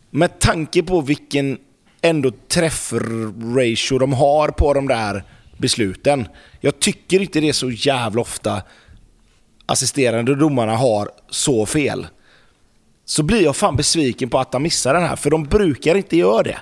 [0.10, 1.58] med tanke på vilken
[2.02, 5.24] ändå träffratio de har på de där
[5.58, 6.28] besluten.
[6.62, 8.62] Jag tycker inte det är så jävla ofta
[9.66, 12.08] assisterande domarna har så fel.
[13.06, 16.18] Så blir jag fan besviken på att de missar den här, för de brukar inte
[16.18, 16.58] göra det.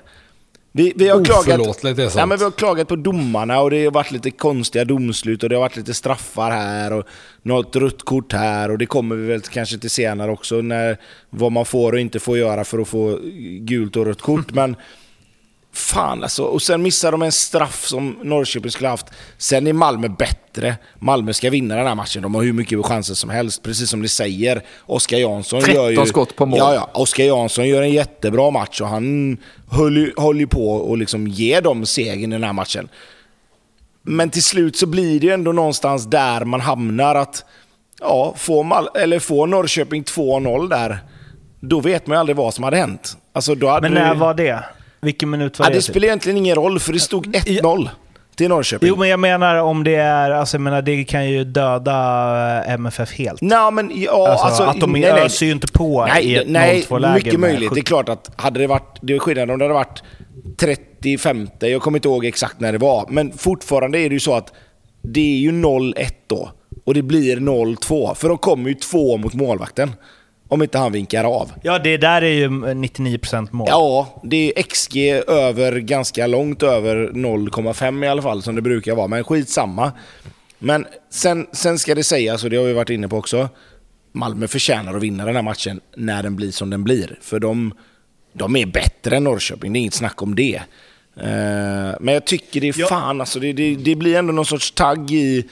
[0.75, 2.15] Vi, vi, har klagat, är sånt.
[2.15, 5.49] ja, men vi har klagat på domarna och det har varit lite konstiga domslut och
[5.49, 7.07] det har varit lite straffar här och
[7.41, 10.97] något rött kort här och det kommer vi väl kanske till senare också när,
[11.29, 13.19] vad man får och inte får göra för att få
[13.59, 14.53] gult och rött kort.
[14.53, 14.75] Men
[15.73, 16.43] Fan alltså.
[16.43, 19.05] Och sen missar de en straff som Norrköping skulle haft.
[19.37, 20.75] Sen är Malmö bättre.
[20.99, 22.21] Malmö ska vinna den här matchen.
[22.21, 23.63] De har hur mycket chanser som helst.
[23.63, 24.61] Precis som ni säger.
[24.85, 26.05] Oskar Jansson 13 gör ju...
[26.05, 26.59] skott på mål.
[26.59, 26.89] Ja, ja.
[26.93, 29.37] Oskar Jansson gör en jättebra match och han
[29.71, 32.89] höll ju, höll ju på och liksom ge dem segern i den här matchen.
[34.03, 37.45] Men till slut så blir det ju ändå någonstans där man hamnar att
[37.99, 40.97] ja, får, Mal- eller får Norrköping 2-0 där,
[41.59, 43.17] då vet man ju aldrig vad som hade hänt.
[43.33, 44.63] Alltså, då hade Men det- när var det?
[45.03, 45.75] Vilken minut var Ja, det?
[45.75, 45.89] det typ?
[45.91, 47.89] spelar egentligen ingen roll, för det stod 1-0
[48.35, 48.89] till Norrköping.
[48.89, 50.31] Jo, men jag menar om det är...
[50.31, 51.93] Alltså, jag menar, det kan ju döda
[52.65, 53.41] eh, MFF helt.
[53.41, 55.11] Nej, men ja, Alltså, alltså, att de nej, nej.
[55.11, 57.13] öser ju inte på i Nej, ett nej 0-2-läge.
[57.13, 57.69] mycket med möjligt.
[57.69, 57.87] Det är 70.
[57.87, 60.03] klart att hade det varit, det är skillnad om det hade varit
[60.57, 64.35] 35, jag kommer inte ihåg exakt när det var, men fortfarande är det ju så
[64.35, 64.53] att
[65.01, 65.93] det är ju 0-1
[66.27, 66.51] då.
[66.85, 69.91] Och det blir 0-2, för de kommer ju två mot målvakten.
[70.53, 71.51] Om inte han vinkar av.
[71.63, 73.67] Ja, det där är ju 99% mål.
[73.69, 78.95] Ja, det är XG över, ganska långt över 0,5 i alla fall, som det brukar
[78.95, 79.07] vara.
[79.07, 79.91] Men skitsamma.
[80.59, 83.49] Men sen, sen ska det sägas, och det har vi varit inne på också,
[84.11, 87.17] Malmö förtjänar att vinna den här matchen när den blir som den blir.
[87.21, 87.73] För de,
[88.33, 90.55] de är bättre än Norrköping, det är inget snack om det.
[91.17, 92.87] Eh, men jag tycker det är Ja.
[92.87, 95.45] fan, alltså det, det, det blir ändå någon sorts tagg i,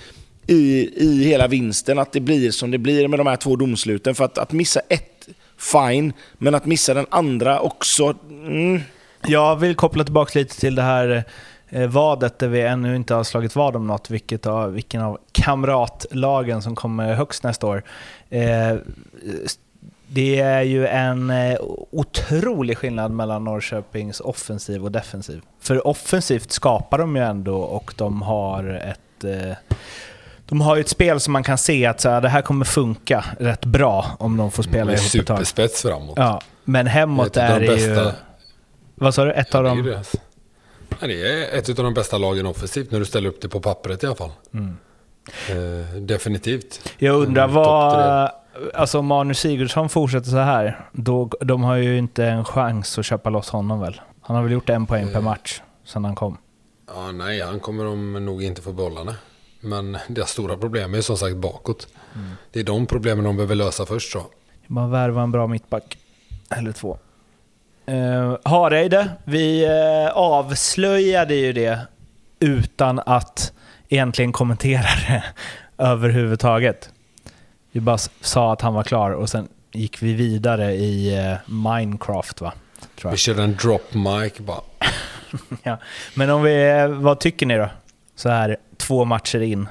[0.48, 4.16] i, i hela vinsten, att det blir som det blir med de här två domsluten.
[4.16, 5.28] För att, att missa ett,
[5.58, 8.82] fine, men att missa den andra också, mm.
[9.28, 11.24] Jag vill koppla tillbaka lite till det här
[11.70, 15.20] eh, vadet där vi ännu inte har slagit vad om något, vilket av, vilken av
[15.32, 17.84] kamratlagen som kommer högst nästa år.
[18.30, 18.76] Eh,
[20.08, 21.58] det är ju en eh,
[21.92, 25.42] otrolig skillnad mellan Norrköpings offensiv och defensiv.
[25.60, 29.24] För offensivt skapar de ju ändå och de har ett...
[29.24, 29.58] Eh,
[30.52, 32.66] de har ju ett spel som man kan se att så här, det här kommer
[32.66, 35.38] funka rätt bra om de får spela Med ihop ett tag.
[35.38, 36.14] superspets framåt.
[36.18, 37.96] Ja, men hemåt av är de det ju...
[37.96, 38.14] bästa.
[38.96, 39.32] Vad sa du?
[39.32, 39.86] Ett av Det är dem?
[39.86, 40.04] ju det.
[41.00, 41.22] Ja, det
[41.54, 44.06] är ett av de bästa lagen offensivt när du ställer upp det på pappret i
[44.06, 44.32] alla fall.
[44.54, 44.78] Mm.
[45.50, 46.94] Eh, definitivt.
[46.98, 48.32] Jag undrar Mm, vad...
[48.74, 53.06] Alltså om Magnus Sigurdsson fortsätter så här, då, de har ju inte en chans att
[53.06, 54.02] köpa loss honom väl?
[54.22, 55.14] Han har väl gjort en poäng Mm.
[55.14, 56.38] per match sedan han kom.
[56.96, 58.72] Ja, nej, han kommer de nog inte få
[59.04, 59.14] nu.
[59.62, 61.88] Men deras stora problem är som sagt bakåt.
[62.16, 62.30] Mm.
[62.52, 64.32] Det är de problemen de behöver lösa först tror jag.
[64.68, 65.98] Man värva en bra mittback.
[66.50, 66.98] Eller två.
[67.90, 71.80] Uh, Hareide, vi uh, avslöjade ju det
[72.40, 73.54] utan att
[73.90, 75.24] egentligen kommentera det
[75.84, 76.90] överhuvudtaget.
[77.72, 82.42] Vi bara sa att han var klar och sen gick vi vidare i eh, Minecraft
[82.42, 82.54] va?
[83.04, 84.62] Vi körde en drop mic bara.
[85.64, 85.78] Ja.
[86.16, 87.70] Men om vi, vad tycker ni då?
[88.22, 89.70] Så här två matcher in.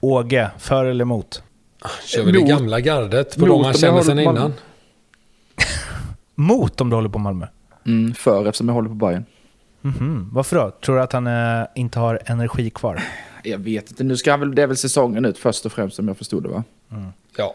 [0.00, 1.42] Åge, för eller emot?
[2.04, 4.40] Kör vi det gamla gardet på mot de jag känner Malmö.
[4.40, 4.52] innan.
[6.34, 7.46] Mot om du håller på Malmö?
[7.86, 9.24] Mm, för eftersom jag håller på Bayern.
[9.80, 10.30] Mhm.
[10.32, 10.70] Varför då?
[10.70, 13.02] Tror du att han eh, inte har energi kvar?
[13.42, 15.98] Jag vet inte, nu ska han väl, det är väl säsongen ut först och främst
[15.98, 16.64] om jag förstod det va?
[17.36, 17.54] Ja.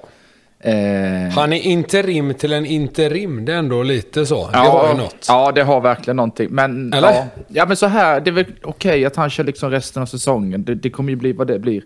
[0.64, 3.46] Eh, Han är interim till en interim.
[3.46, 4.46] Det är ändå lite så.
[4.48, 5.26] Det ja, har ju något.
[5.28, 6.48] Ja, det har verkligen någonting.
[6.52, 7.12] Men, Eller?
[7.14, 10.06] Ja, ja, men så här, det är väl okej att han kör liksom resten av
[10.06, 10.64] säsongen.
[10.64, 11.84] Det, det kommer ju bli vad det blir.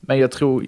[0.00, 0.66] Men jag tror...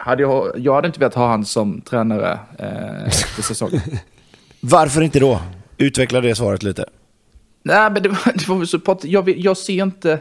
[0.00, 3.80] Hade jag, jag hade inte velat ha han som tränare eh, efter säsongen.
[4.60, 5.40] Varför inte då?
[5.76, 6.84] Utveckla det svaret lite.
[7.62, 10.18] Nej, men det, var- det var så jag, jag ser inte...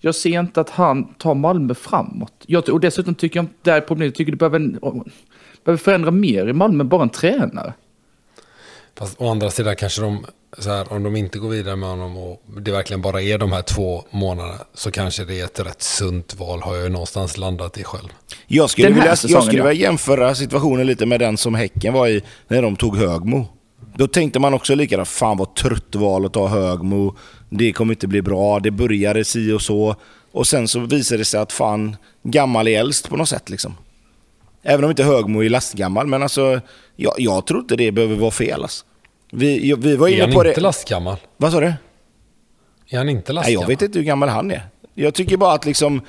[0.00, 2.32] Jag ser inte att han tar Malmö framåt.
[2.46, 5.10] Jag, och dessutom tycker jag, det är problemet, jag tycker det behöver, en-
[5.64, 7.74] behöver förändra mer i Malmö än bara en tränare.
[8.98, 10.26] Fast å andra sidan kanske de,
[10.58, 13.52] så här, om de inte går vidare med honom och det verkligen bara är de
[13.52, 17.38] här två månaderna så kanske det är ett rätt sunt val har jag ju någonstans
[17.38, 18.08] landat i själv.
[18.46, 19.68] Jag skulle, vilja, säsongen, jag skulle ja.
[19.68, 23.46] vilja jämföra situationen lite med den som Häcken var i när de tog Högmo.
[23.96, 27.16] Då tänkte man också likadant, fan vad trött val att ta Högmo.
[27.50, 29.96] Det kommer inte bli bra, det började si och så.
[30.32, 33.74] Och sen så visade det sig att fan, gammal är äldst på något sätt liksom.
[34.64, 36.60] Även om inte Högmo är lastgammal, men alltså
[36.96, 38.84] jag, jag tror inte det behöver vara fel alltså.
[39.32, 40.60] Vi, vi var Är inne han på inte det.
[40.60, 41.16] lastgammal?
[41.36, 41.72] Vad sa du?
[42.90, 43.62] Är han inte Nej, lastgammal?
[43.62, 44.62] jag vet inte hur gammal han är.
[44.94, 46.00] Jag tycker bara att liksom,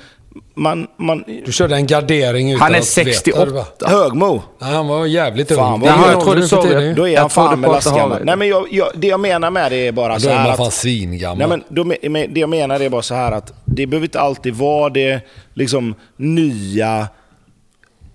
[0.54, 3.50] man, man, Du körde en gardering utan Han är att veta det, 68.
[3.50, 3.64] va?
[3.80, 5.56] Högmo, Nej, han var jävligt ung.
[5.58, 6.94] Fan, vad- är Jaha, ingen jag trodde du sa det.
[6.94, 8.24] Då är Jag han fan med lastgammal.
[8.24, 10.42] Nej men jag, jag, det jag menar med det är bara Då så är här
[10.42, 10.56] man att...
[10.58, 11.38] fan svingammal.
[11.38, 11.84] Nej men då,
[12.28, 15.20] det jag menar är bara så här att det behöver inte alltid vara det
[15.54, 17.08] liksom nya,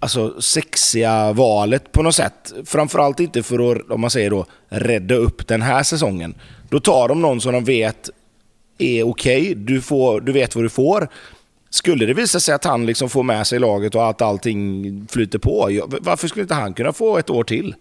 [0.01, 2.53] alltså sexiga valet på något sätt.
[2.65, 6.35] Framförallt inte för att, om man säger då, rädda upp den här säsongen.
[6.69, 8.09] Då tar de någon som de vet
[8.77, 11.07] är okej, du, får- du vet vad du får.
[11.69, 15.39] Skulle det visa sig att han liksom får med sig laget och att allting flyter
[15.39, 15.69] på,
[16.01, 17.75] varför skulle inte han kunna få ett år till?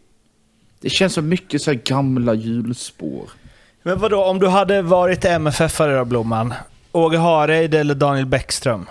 [0.81, 3.31] Det känns som mycket så här gamla hjulspår.
[3.83, 6.55] Men vadå, om du hade varit MFF-are då, Blomman?
[6.93, 8.87] Åge Hareid eller Daniel Bäckström?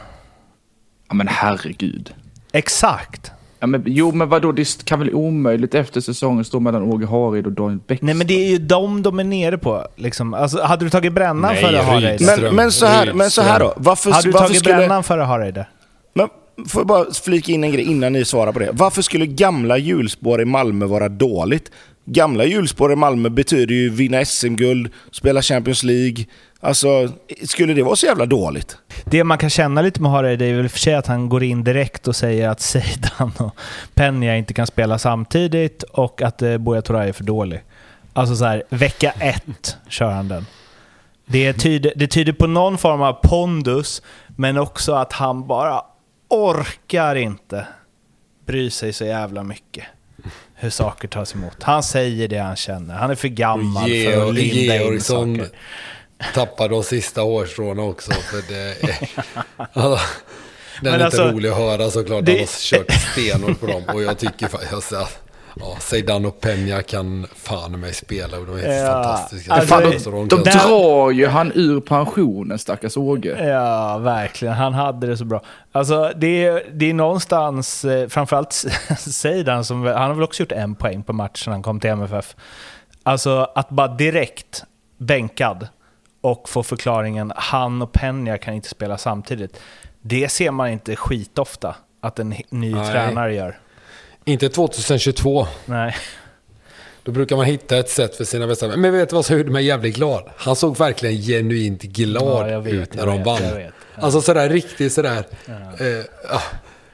[1.07, 2.13] Ja men herregud.
[2.51, 3.31] Exakt.
[3.59, 7.45] Ja, men, jo men vadå, det kan väl omöjligt efter säsongen stå mellan Åge Hareid
[7.45, 8.05] och Daniel Bäckström?
[8.05, 9.87] Nej men det är ju de de är nere på.
[9.95, 10.33] Liksom.
[10.33, 12.19] Alltså, hade du tagit brännan Nej, före Hareid?
[12.19, 12.41] Rydström.
[12.41, 14.75] Men, men, så här, men så här då, varför, Hade du varför tagit skulle...
[14.75, 15.63] brännan före Hareid?
[16.13, 16.27] Men
[16.67, 18.69] får jag bara flika in en grej innan ni svarar på det.
[18.73, 21.71] Varför skulle gamla hjulspår i Malmö vara dåligt?
[22.11, 26.25] Gamla hjulspår i Malmö betyder ju vinna SM-guld, spela Champions League.
[26.59, 27.09] Alltså,
[27.43, 28.77] skulle det vara så jävla dåligt?
[29.05, 31.29] Det man kan känna lite med Hareid är väl i och för sig att han
[31.29, 33.55] går in direkt och säger att Zeidan och
[33.93, 37.63] Penja inte kan spela samtidigt och att eh, Buya Turay är för dålig.
[38.13, 40.45] Alltså så här, vecka ett kör han den.
[41.25, 45.81] Det tyder, det tyder på någon form av pondus, men också att han bara
[46.29, 47.67] orkar inte
[48.45, 49.85] bry sig så jävla mycket
[50.59, 51.63] hur saker tas emot.
[51.63, 52.95] Han säger det han känner.
[52.95, 55.51] Han är för gammal för att linda in Georgsson saker.
[56.33, 58.11] tappar de sista hårstråna också.
[58.11, 58.99] För det är,
[59.73, 60.05] alltså,
[60.81, 62.25] den är alltså, inte rolig att höra såklart.
[62.25, 63.83] det- Han har kört stenhårt på dem.
[63.93, 65.19] Och jag tycker faktiskt att
[65.59, 68.37] ja, Zeidan och Peña kan fan mig spela.
[68.39, 69.53] Och de är Ja, fantastiska.
[69.53, 73.47] alltså, Fan, de De Där- drar ju han ur pensionen, stackars Åge.
[73.49, 74.53] Ja, verkligen.
[74.53, 75.41] Han hade det så bra.
[75.71, 78.53] Alltså, det, är, det är någonstans, eh, framförallt
[78.97, 82.35] Zeidan, som han har väl också gjort en poäng på matchen han kom till MFF.
[83.03, 84.63] Alltså att bara direkt
[84.97, 85.67] bänkad
[86.21, 89.59] och få förklaringen han och Peña kan inte spela samtidigt.
[90.01, 92.91] Det ser man inte skitofta att en ny Nej.
[92.91, 93.59] tränare gör.
[94.29, 95.47] Inte 2022.
[95.65, 95.95] Nej.
[97.03, 99.51] Då brukar man hitta ett sätt för sina bästa Men vet du vad som gjorde
[99.51, 100.29] mig jävligt glad?
[100.37, 103.37] Han såg verkligen genuint glad Ja, vet, ut när de vet, vann.
[103.41, 103.73] vet.
[103.95, 104.01] Ja.
[104.03, 105.23] Alltså sådär riktigt sådär...
[105.47, 106.41] Eh, ah,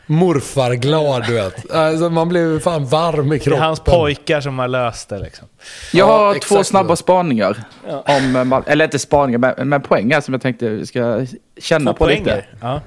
[0.05, 1.71] morfarglad du vet.
[1.71, 3.63] Alltså, man blev fan varm i Det är kroppen.
[3.63, 5.47] hans pojkar som har löst det liksom.
[5.93, 7.63] Jag Ja, har exakt två snabba spaningar.
[8.05, 11.25] Om, eh, eller inte spaningar, men, men poäng här som jag tänkte vi ska
[11.61, 12.23] känna Två på lite.
[12.23, 12.49] poänger.
[12.61, 12.81] Ja.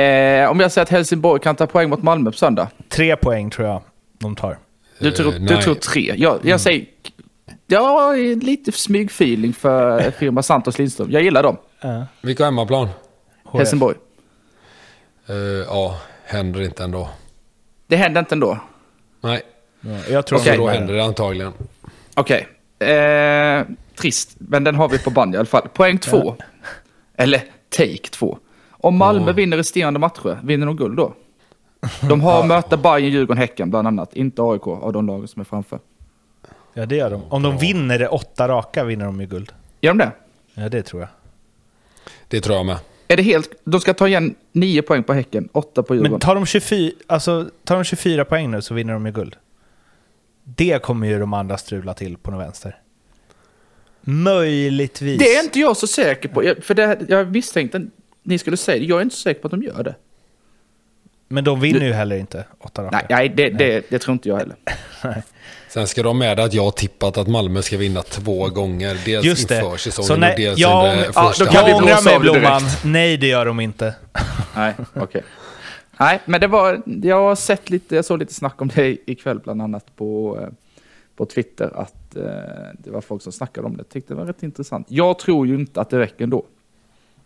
[0.00, 2.68] Eh, om jag säger att Helsingborg kan ta poäng mot Malmö på söndag.
[2.88, 3.82] Tre poäng tror jag
[4.18, 4.58] de tar.
[4.98, 5.62] Du tror, du nej.
[5.62, 6.14] tror tre.
[6.16, 6.86] Jag, jag säger...
[7.66, 11.10] Jag har lite smygfeeling för firma Santos Lindström.
[11.10, 11.56] Jag gillar dem.
[11.80, 12.06] Ja.
[12.20, 12.88] Vilka hemmaplan?
[13.44, 13.58] HF.
[13.58, 13.96] Helsingborg.
[15.26, 15.34] Eh,
[15.66, 17.08] ja, händer inte ändå.
[17.86, 18.58] Det händer inte ändå.
[19.20, 19.42] Nej,
[19.80, 20.56] Ja, jag tror Okej.
[20.56, 21.52] då händer det antagligen.
[22.14, 22.48] Okej.
[22.78, 23.62] Eh,
[23.94, 25.68] trist, men den har vi på band i alla fall.
[25.68, 26.36] Poäng två.
[27.16, 28.38] Eller take två.
[28.84, 29.32] Om Malmö Ja.
[29.32, 31.14] vinner resterande matcher, vinner de guld då?
[32.08, 34.14] De har möta Bayern, Djurgården, Häcken bland annat.
[34.16, 35.78] Inte AIK av de lagen som är framför.
[36.74, 37.22] Ja, det gör de.
[37.28, 39.52] Om de vinner det åtta raka vinner de ju guld.
[39.80, 40.12] Gör de det?
[40.54, 41.08] Ja, det tror jag.
[42.28, 42.76] Det tror jag med.
[43.08, 43.50] Är det helt...
[43.64, 46.10] De ska ta igen nio poäng på Häcken, åtta på Djurgården.
[46.12, 49.36] Men tar de, 24, alltså, tar de 24 poäng nu så vinner de ju guld.
[50.44, 52.76] Det kommer ju de andra strula till på något vänster.
[54.00, 55.18] Möjligtvis.
[55.18, 56.44] Det är inte jag så säker på.
[56.44, 57.82] Jag, för det, jag misstänkte att
[58.24, 58.84] ni skulle säga det.
[58.84, 59.94] Jag är inte så säker på att de gör det.
[61.28, 62.96] Men de vinner ju heller inte åtta raka.
[62.96, 64.56] Nej, nej, det, det, det tror inte jag heller.
[65.68, 68.96] Sen ska de med att jag har tippat att Malmö ska vinna två gånger.
[69.04, 69.56] Dels Just det.
[69.56, 72.18] inför säsongen Så nej, och dels jag, under ja, första jag ångrar mig.
[72.18, 72.62] Blomman.
[72.84, 73.94] Nej, det gör de inte.
[74.56, 75.22] Nej, okej.
[76.00, 76.82] Nej, men det var...
[77.02, 77.96] Jag har sett lite...
[77.96, 80.48] Jag såg lite snack om det ikväll, bland annat på, eh,
[81.16, 81.70] på Twitter.
[81.74, 82.22] Att eh,
[82.78, 83.84] det var folk som snackade om det.
[83.84, 84.86] Tyckte det var rätt intressant.
[84.90, 86.44] Jag tror ju inte att det räcker ändå.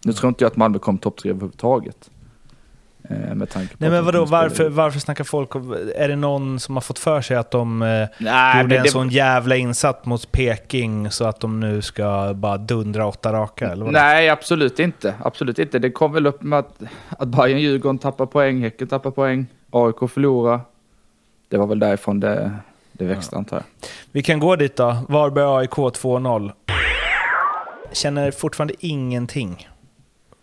[0.04, 2.10] Nu tror inte jag att Malmö kommer topp tre överhuvudtaget.
[3.10, 5.72] Eh, med tanke på Nej men vadå, varför, varför snackar folk om...
[5.96, 8.88] Är det någon som har fått för sig att de eh, Nej, gjorde en det-
[8.90, 13.68] sån jävla insats mot Peking så att de nu ska bara dundra åtta raka?
[13.70, 13.92] Eller vad?
[13.92, 15.14] Nej, absolut inte.
[15.22, 15.78] Absolut inte.
[15.78, 20.10] Det kom väl upp med att, att Bayern Djurgården tappar poäng, Häcken tappar poäng, AIK
[20.10, 20.60] förlorar.
[21.48, 22.52] Det var väl därifrån det,
[22.92, 23.64] det växte antar jag.
[24.12, 24.96] Vi kan gå dit då.
[25.08, 26.52] Varberg AIK 2-0.
[27.92, 29.68] Känner fortfarande ingenting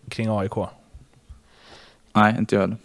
[0.09, 0.55] kring AIK.
[2.13, 2.77] Nej, inte jag heller.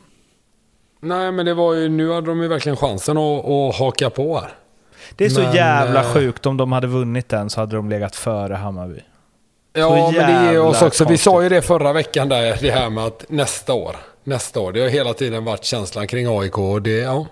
[1.01, 4.41] Nej, men det var ju, nu hade de ju verkligen chansen att, att haka på
[4.41, 4.51] här.
[5.17, 6.47] Det är så Men, jävla eh, sjukt.
[6.47, 9.01] Om de hade vunnit den så hade de legat före Hammarby.
[9.73, 11.05] Ja, men det är jävla oss också.
[11.05, 14.73] Vi sa ju det förra veckan där, det här med att nästa år, nästa år.
[14.73, 17.27] Det har hela tiden varit känslan kring AIK och det, ja.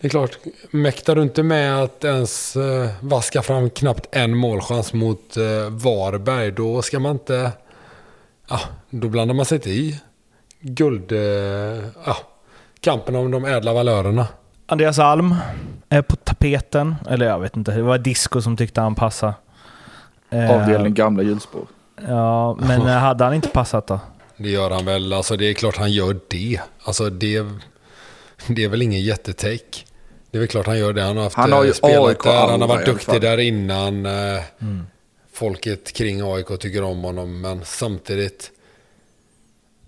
[0.00, 0.38] Det är klart,
[0.70, 6.50] mäktar du inte med att ens eh, vaska fram knappt en målchans mot eh, Varberg,
[6.50, 7.52] då ska man inte...
[8.52, 10.00] Ja, då blandar man sig inte i
[10.60, 11.12] guld...
[11.12, 11.18] Eh,
[12.06, 12.16] ja,
[12.80, 14.26] kampen om de ädla valörerna.
[14.66, 15.34] Andreas Alm
[15.88, 16.94] är på tapeten.
[17.10, 19.34] Eller jag vet inte, det var Disco som tyckte han passade.
[20.30, 21.66] Eh, Avdelning gamla hjulspår.
[22.08, 24.00] Ja, men eh, hade han inte passat då?
[24.36, 25.12] Det gör han väl.
[25.12, 26.60] Alltså det är klart han gör det.
[26.84, 27.46] Alltså det,
[28.48, 29.78] det är väl ingen jättetake.
[30.30, 31.02] Det är väl klart han gör det.
[31.02, 32.48] Han har, haft, Han har ju spelat AIK där.
[32.50, 34.06] Han har varit duktig där innan.
[34.06, 34.42] eh,
[35.42, 37.40] Folket kring AIK tycker om honom.
[37.40, 38.50] Men samtidigt.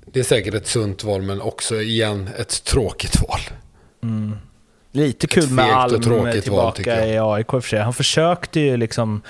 [0.07, 3.41] Det är säkert ett sunt val men också igen ett tråkigt val.
[4.93, 7.09] Lite kul med Alm tråkigt val, tillbaka jag.
[7.09, 7.81] i AIK i och för sig.
[7.81, 9.23] Han försökte ju liksom...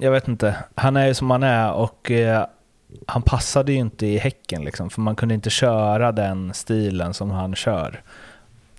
[0.00, 0.56] Jag vet inte.
[0.74, 2.46] Han är ju som han är och eh,
[3.06, 4.90] han passade ju inte i Häcken liksom.
[4.90, 8.02] För man kunde inte köra den stilen som han kör.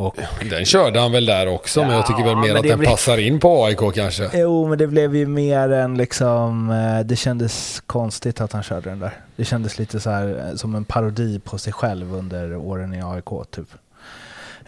[0.08, 0.16] Och,
[0.50, 1.82] Den körde han väl där också.
[1.82, 4.30] men jag tycker väl Ja, mer att den blir- passar in på AIK kanske.
[4.34, 6.70] jo, men det blev ju mer än liksom...
[6.72, 9.14] eh, Det kändes konstigt att han körde den där.
[9.36, 13.02] Det kändes lite så här eh, som en parodi på sig själv under åren i
[13.04, 13.68] AIK typ.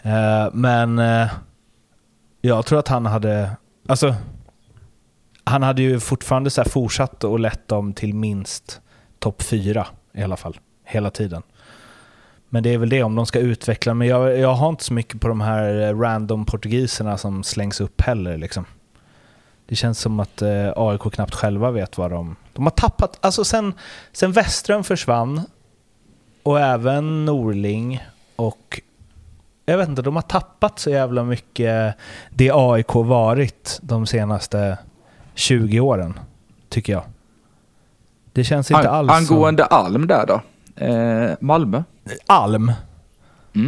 [0.02, 1.00] Eh, Men
[2.40, 3.50] jag tror att han hade...
[3.88, 4.14] Alltså,
[5.44, 8.80] han hade ju fortfarande så här fortsatt och lett dem till minst
[9.18, 10.56] topp fyra i alla fall.
[10.84, 11.42] Hela tiden.
[12.54, 13.94] Men det är väl det om de ska utveckla.
[13.94, 17.80] Men jag, jag har inte så mycket på de här eh, random portugiserna som slängs
[17.80, 18.38] upp heller.
[18.38, 18.64] Liksom.
[19.66, 22.36] Det känns som att eh, AIK knappt själva vet vad de...
[22.52, 23.18] De har tappat...
[23.20, 23.74] Alltså sen,
[24.12, 25.40] sen Westström försvann
[26.42, 28.04] och även Norling
[28.36, 28.80] och...
[29.66, 31.94] Jag vet inte, de har tappat så jävla mycket
[32.30, 34.78] det AIK varit de senaste
[35.34, 36.18] 20 åren,
[36.68, 37.04] tycker jag.
[38.32, 39.36] Det känns inte An- alls som...
[39.36, 40.40] angående Alm där då.
[40.76, 41.82] Eh, Malmö.
[42.26, 42.72] Alm?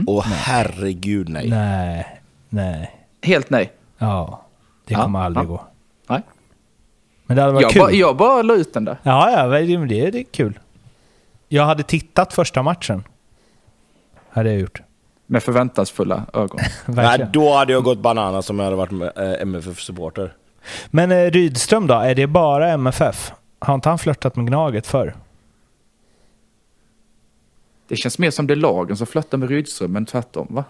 [0.06, 1.48] Åh herregud nej.
[1.50, 2.90] Nej, nej.
[3.22, 3.72] Helt nej.
[3.98, 4.42] Ja,
[4.84, 5.48] det Ja, kommer aldrig ja.
[5.48, 5.64] gå.
[6.06, 6.22] Nej.
[7.26, 7.80] Men det hade varit Jag kul.
[7.80, 8.96] bara, jag bara la ut den där.
[9.02, 9.46] Ja, ja,
[9.78, 10.58] men det, det är kul.
[11.48, 13.04] Jag hade tittat första matchen.
[14.30, 14.82] Hade jag gjort.
[15.26, 16.60] Med förväntansfulla ögon.
[16.86, 20.32] Nej, då hade jag gått bananas om jag hade varit med, eh, MFF-supporter.
[20.90, 21.94] Men eh, Rydström då?
[21.94, 23.32] Är det bara MFF?
[23.58, 25.14] Har inte han flörtat med Gnaget förr?
[27.88, 30.64] Det känns mer som det är lagen som flörtar med Rydström, men tvärtom va?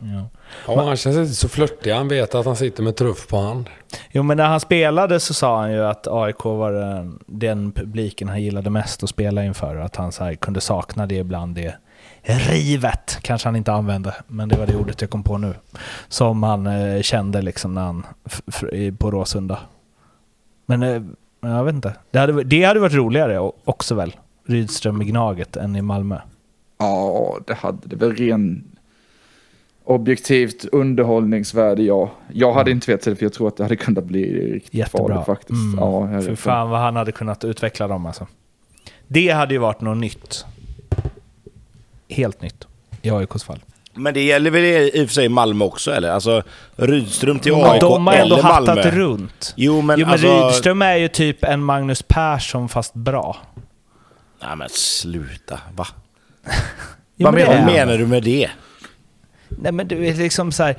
[0.00, 0.28] Ja.
[0.66, 1.92] Ja, han känns inte så flörtig.
[1.92, 3.70] Han vet att han sitter med truff på hand.
[4.10, 8.28] Jo, men när han spelade så sa han ju att AIK var den, den publiken
[8.28, 9.76] han gillade mest att spela inför.
[9.76, 11.74] Att han så här, kunde sakna det ibland, det
[12.22, 13.18] rivet.
[13.22, 15.54] Kanske han inte använde, men det var det ordet jag kom på nu.
[16.08, 18.06] Som han eh, kände liksom när han
[18.98, 19.58] på Råsunda.
[20.66, 21.02] Men eh,
[21.40, 21.94] jag vet inte.
[22.10, 24.16] Det hade, det hade varit roligare också väl?
[24.46, 26.18] Rydström i Gnaget än i Malmö.
[26.78, 28.64] Ja, det hade det väl ren
[29.84, 32.10] objektivt underhållningsvärde, ja.
[32.32, 35.08] Jag hade inte vetat det, för jag tror att det hade kunnat bli riktigt Jättebra.
[35.08, 35.78] farligt faktiskt.
[35.78, 35.78] Mm.
[35.78, 38.26] Ja, För fan vad han hade kunnat utveckla dem alltså.
[39.08, 40.44] Det hade ju varit något nytt.
[42.08, 42.66] Helt nytt.
[43.02, 43.58] I AIKs fall.
[43.94, 46.10] Men det gäller väl i i och för sig Malmö också eller?
[46.10, 46.42] Alltså
[46.76, 48.90] Rydström till AIK de har ändå eller hattat Malmö?
[48.90, 49.54] runt.
[49.56, 50.46] Jo men, jo men alltså...
[50.46, 53.36] Rydström är ju typ en Magnus Persson fast bra.
[54.42, 55.86] Nej men sluta, va?
[57.16, 58.50] Jo, Vad men menar menar du med det?
[59.48, 60.76] Nej men du är liksom så här,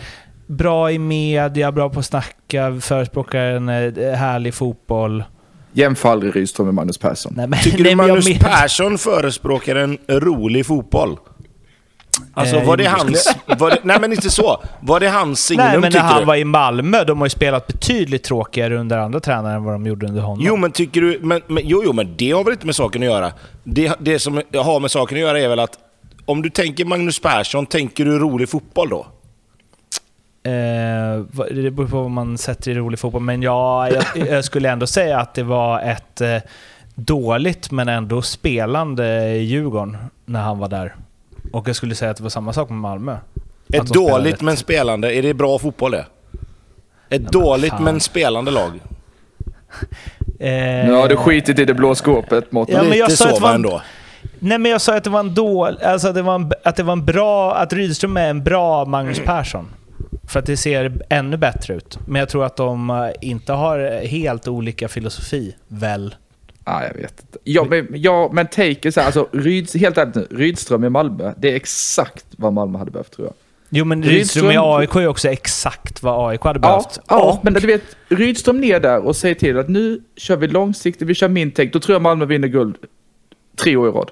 [0.47, 5.23] bra i media, bra på att snacka, förespråkar en eh, härlig fotboll.
[5.73, 7.33] Jämför aldrig Rydström med Magnus Persson.
[7.37, 11.17] Nej, men, Tycker nej, du Magnus men- Persson förespråkar en rolig fotboll?
[12.33, 13.35] Alltså Eh, var det hans...
[13.57, 14.63] Var det, nej men inte så.
[14.79, 16.25] Var det hans signum Nej men när tycker han du?
[16.25, 19.85] var i Malmö, de har ju spelat betydligt tråkigare under andra tränare än vad de
[19.85, 20.45] gjorde under honom.
[20.47, 21.19] Jo men tycker du...
[21.21, 23.31] Men, men, jo, jo men det har väl inte med saken att göra.
[23.63, 25.77] Det, det som har med saken att göra är väl att
[26.25, 29.05] om du tänker Magnus Persson, tänker du rolig fotboll då?
[30.43, 31.19] Eh,
[31.51, 34.87] det beror på vad man sätter i rolig fotboll, men ja, jag, jag skulle ändå
[34.87, 36.37] säga att det var ett eh,
[36.95, 40.95] dåligt men ändå spelande Djurgården när han var där.
[41.53, 43.17] Och jag skulle säga att det var samma sak med Malmö.
[43.73, 46.05] Ett dåligt men spelande, är det bra fotboll det?
[47.09, 47.83] Ett men dåligt fan.
[47.83, 48.71] men spelande lag.
[50.39, 50.49] Eh,
[50.87, 52.75] Nu har du skitit i det blå skåpet, Mårten.
[52.75, 53.81] Ja, men jag sa att så det var en- ändå.
[54.39, 56.75] Nej men jag sa att det var en dål, alltså att det var en, att
[56.75, 59.67] det var en bra, att Rydström är en bra Magnus Persson.
[60.27, 61.99] För att det ser ännu bättre ut.
[62.07, 66.15] Men jag tror att de eh, inte har helt olika filosofi, väl?
[66.65, 67.37] Ja, jag vet inte.
[67.43, 71.51] Ja, men, ja, men take så här, alltså, Ryds, helt ärligt Rydström i Malmö, det
[71.51, 73.33] är exakt vad Malmö hade behövt tror jag.
[73.69, 76.99] Jo men Rydström- Rydström i AIK är också exakt vad AIK hade Ja, behövt.
[77.09, 80.47] ja Och- men du vet, Rydström ner där och säger till att nu kör vi
[80.47, 82.75] långsiktigt, vi kör min take, då tror jag Malmö vinner guld
[83.57, 84.11] tre år i rad.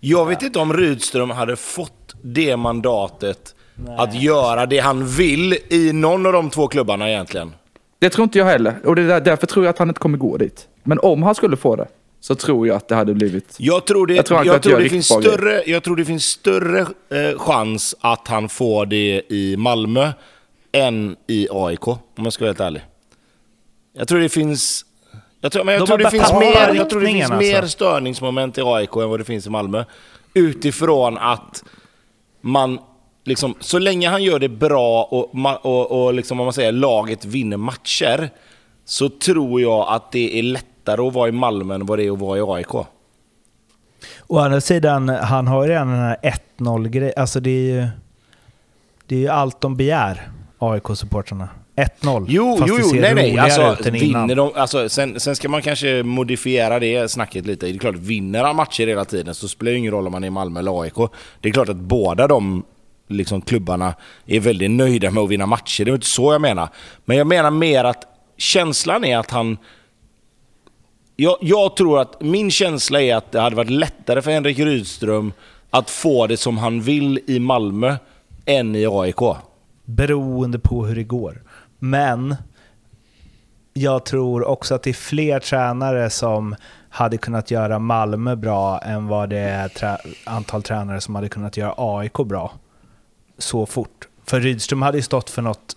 [0.00, 3.54] Jag vet inte om Rydström hade fått det mandatet
[3.98, 7.52] att göra det han vill i någon av de två klubbarna egentligen.
[8.00, 10.00] Det tror inte jag heller, och det är där, därför tror jag att han inte
[10.00, 10.68] kommer gå dit.
[10.82, 11.88] Men om han skulle få det,
[12.20, 13.56] så tror jag att det hade blivit...
[13.58, 16.80] Jag tror det, Jag tror jag tror det, finns, större, jag tror det finns större
[16.80, 20.12] eh, chans att han får det i Malmö
[20.72, 22.82] än i AIK, om jag ska vara helt ärlig.
[23.92, 24.84] Jag tror det finns...
[25.40, 27.56] Jag tror, men jag De tror det finns, mer, jag tror det finns riktningen, mer
[27.56, 27.70] alltså.
[27.70, 29.84] störningsmoment i AIK än vad det finns i Malmö.
[30.34, 31.64] Utifrån att
[32.40, 32.78] man,
[33.24, 37.24] liksom, så länge han gör det bra och, och, och liksom, om man säger, laget
[37.24, 38.30] vinner matcher,
[38.84, 42.12] så tror jag att det är lättare att vara i Malmö än vad det är
[42.12, 42.74] att vara i AIK.
[44.26, 46.16] Å andra sidan, han har ju redan den här
[46.58, 47.12] 1-0-grejen.
[47.16, 47.88] Alltså det är ju...
[49.06, 51.48] Det är ju allt de begär, AIK-supportrarna.
[51.76, 52.26] 1-0.
[52.28, 53.38] Jo, fast jo, det jo, ser nej, nej.
[53.38, 54.22] Alltså, ut än innan.
[54.22, 57.66] vinner de, alltså, sen, sen ska man kanske modifiera det snacket lite.
[57.66, 60.24] Det är klart, vinner han matcher hela tiden så spelar det ingen roll om man
[60.24, 60.94] är i Malmö eller AIK.
[61.40, 62.62] Det är klart att båda de
[63.10, 63.94] liksom, klubbarna
[64.26, 65.84] är väldigt nöjda med att vinna matcher.
[65.84, 66.68] Det är inte så jag menar.
[67.04, 68.04] Men jag menar mer att
[68.36, 69.58] känslan är att han...
[71.16, 75.32] Jag, jag tror att min känsla är att det hade varit lättare för Henrik Rydström
[75.70, 77.96] att få det som han vill i Malmö
[78.44, 79.36] än i AIK.
[79.84, 81.42] Beroende på hur det går.
[81.78, 82.36] Men
[83.72, 86.56] jag tror också att det är fler tränare som
[86.88, 89.70] hade kunnat göra Malmö bra än vad det är
[90.24, 92.52] antal tränare som hade kunnat göra AIK bra
[93.42, 94.08] så fort.
[94.24, 95.76] För Rydström hade ju stått för något...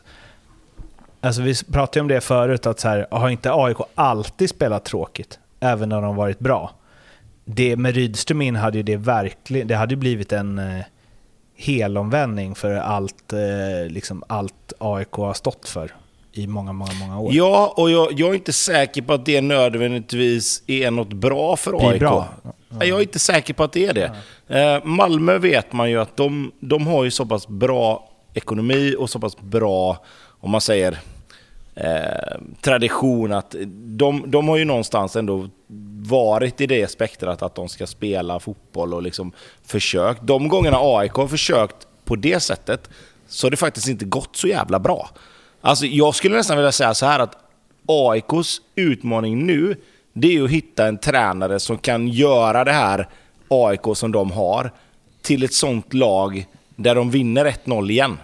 [1.21, 4.85] Alltså vi pratade ju om det förut, att så här, har inte AIK alltid spelat
[4.85, 5.39] tråkigt?
[5.59, 6.71] Även när de varit bra.
[7.45, 9.67] Det med Rydström in hade ju det verkligen...
[9.67, 10.85] Det hade ju blivit en eh,
[11.55, 15.91] helomvändning för allt, eh, liksom allt AIK har stått för
[16.33, 17.33] i många, många, många år.
[17.33, 21.89] Ja, och jag, jag är inte säker på att det nödvändigtvis är något bra för
[21.89, 21.99] AIK.
[21.99, 22.27] bra.
[22.69, 24.11] Nej, Jag är inte säker på att det är det.
[24.59, 29.09] Eh, Malmö vet man ju att de, de har ju så pass bra ekonomi och
[29.09, 30.03] så pass bra,
[30.39, 30.97] om man säger,
[31.75, 33.55] eh, tradition att
[33.85, 35.49] de, de har ju någonstans ändå
[36.09, 39.31] varit i det spektrat att de ska spela fotboll och liksom
[39.65, 40.21] försökt.
[40.23, 42.89] De gångerna AIK har försökt på det sättet
[43.27, 45.09] så har det faktiskt inte gått så jävla bra.
[45.65, 47.37] Alltså jag skulle nästan vilja säga så här att
[47.87, 49.75] AIKs utmaning nu
[50.13, 53.09] det är ju att hitta en tränare som kan göra det här
[53.47, 54.71] AIK som de har
[55.21, 56.45] till ett sånt lag
[56.75, 58.17] där de vinner 1-0 igen.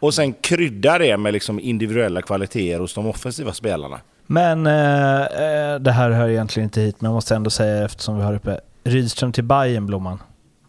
[0.00, 4.00] Och sen krydda det med liksom individuella kvaliteter hos de offensiva spelarna.
[4.26, 8.16] Men eh, eh, det här hör egentligen inte hit, men jag måste ändå säga eftersom
[8.16, 10.22] vi har uppe Rydström till Bayern Blomman.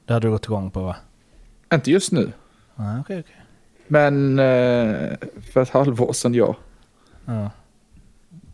[0.05, 0.95] Det hade du gått igång på va?
[1.73, 2.31] Inte just nu,
[2.75, 3.40] Ah, okej, okej.
[3.91, 5.17] Men eh,
[5.51, 6.55] för ett halvår sedan ja.
[7.25, 7.51] Ja.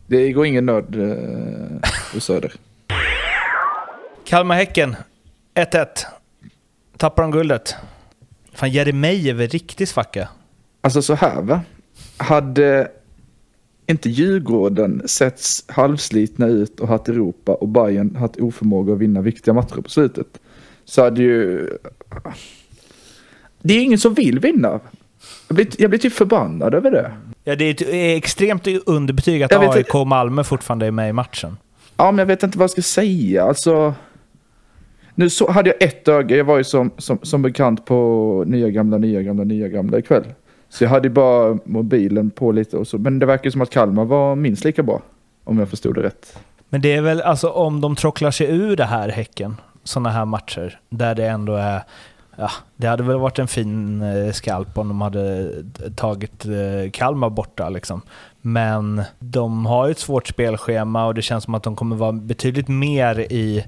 [0.06, 2.52] Det går ingen nöd eh, på Söder.
[4.24, 4.96] Kalmar-Häcken,
[5.54, 5.86] 1-1.
[6.96, 7.76] Tappar de guldet.
[8.52, 10.28] Fan, Jeremejeff är väl riktig svacka.
[10.80, 11.60] Alltså så här va.
[12.16, 12.90] Hade
[13.86, 19.54] inte Djurgården setts halvslitna ut och haft Europa och Bayern haft oförmåga att vinna viktiga
[19.54, 20.40] matcher på slutet.
[20.84, 21.68] Så hade ju...
[23.62, 24.80] Det är ingen som vill vinna.
[25.48, 27.12] Jag blir, jag blir typ förbannad över det.
[27.44, 31.12] Ja, det är ett är extremt underbetyg att AIK och Malmö fortfarande är med i
[31.12, 31.56] matchen.
[31.96, 33.44] Ja, men jag vet inte vad jag ska säga.
[33.44, 33.94] Alltså,
[35.14, 36.36] nu så hade jag ett öga.
[36.36, 40.24] Jag var ju som, som, som bekant på nya gamla, nya gamla, nya gamla ikväll.
[40.68, 42.98] Så jag hade bara mobilen på lite och så.
[42.98, 45.02] Men det verkar som att Kalmar var minst lika bra.
[45.44, 46.38] Om jag förstod det rätt.
[46.68, 50.24] Men det är väl alltså om de trocklar sig ur det här Häcken, sådana här
[50.24, 51.82] matcher, där det ändå är...
[52.40, 55.50] Ja, det hade väl varit en fin eh, skalp om de hade
[55.96, 58.02] tagit eh, Kalmar borta liksom.
[58.40, 62.12] Men de har ju ett svårt spelschema och det känns som att de kommer vara
[62.12, 63.64] betydligt mer i...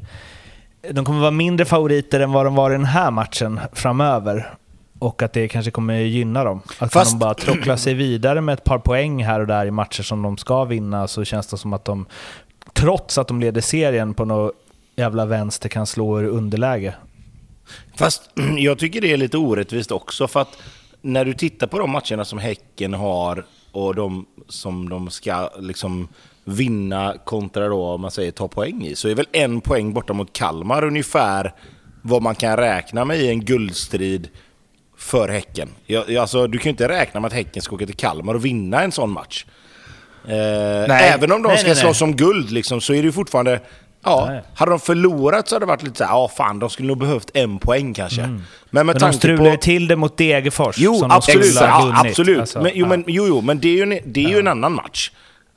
[0.90, 4.54] De kommer vara mindre favoriter än vad de var i den här matchen framöver.
[4.98, 6.60] Och att det kanske kommer gynna dem.
[6.78, 9.70] Att Fast- de bara trocklar sig vidare med ett par poäng här och där i
[9.70, 12.06] matcher som de ska vinna så känns det som att de,
[12.72, 14.52] trots att de leder serien på något
[14.96, 16.94] jävla vänster, kan slå ur underläge.
[17.96, 20.58] Fast jag tycker det är lite orättvist också för att
[21.02, 26.08] när du tittar på de matcherna som Häcken har och de som de ska liksom
[26.44, 30.12] vinna kontra då, om man säger ta poäng i, så är väl en poäng borta
[30.12, 31.54] mot Kalmar ungefär
[32.02, 34.28] vad man kan räkna med i en guldstrid
[34.96, 35.68] för Häcken.
[35.86, 38.44] Jag, alltså, du kan ju inte räkna med att Häcken ska åka till Kalmar och
[38.44, 39.46] vinna en sån match.
[40.28, 41.76] Eh, även om de Nej, ska nej.
[41.76, 43.60] slåss om guld liksom, så är det ju fortfarande...
[44.04, 44.42] Ja, Nej.
[44.54, 47.30] hade de förlorat så hade det varit lite såhär, ja fan, de skulle nog behövt
[47.34, 48.22] en poäng kanske.
[48.22, 48.36] Men
[48.70, 49.56] med Men de tanke strulade på...
[49.56, 50.76] till det mot Degerfors.
[50.78, 51.46] Jo, som de absolut.
[51.54, 52.10] skulle ha Ja, vunnit.
[52.10, 52.40] absolut.
[52.40, 52.88] Alltså, men, jo, ja.
[52.88, 55.10] men, jo, jo, men det är ju en, det är ju en annan match.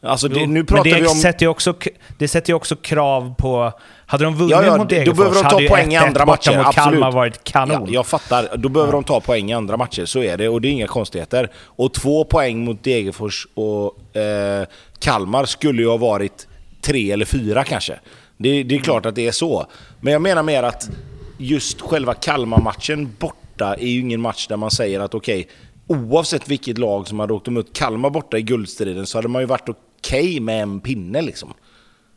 [0.05, 1.15] Alltså, det, nu pratar men det vi om...
[1.15, 1.73] sätter ju också,
[2.19, 3.71] det sätter ju också krav på...
[4.05, 6.05] Hade de vunnit Ja, ja, mot då Degerfors behöver de ta hade ju poäng 1-1
[6.07, 6.57] andra borta matcher.
[6.57, 6.89] mot Absolut.
[6.99, 7.81] Kalmar varit kanon.
[7.87, 8.49] Ja, jag fattar.
[8.57, 10.49] Då behöver de ta poäng i andra matcher, så är det.
[10.49, 11.49] Och det är inga konstigheter.
[11.55, 14.65] Och två poäng mot Degerfors och eh,
[14.99, 16.47] Kalmar skulle ju ha varit
[16.81, 17.99] tre eller fyra kanske.
[18.43, 19.65] Det, det är klart att det är så.
[20.01, 20.89] Men jag menar mer att
[21.37, 25.47] just själva Kalmar-matchen borta är ju ingen match där man säger att okej,
[25.87, 29.45] oavsett vilket lag som hade åkt emot Kalmar borta i guldstriden så hade man ju
[29.45, 31.53] varit okej med en pinne liksom.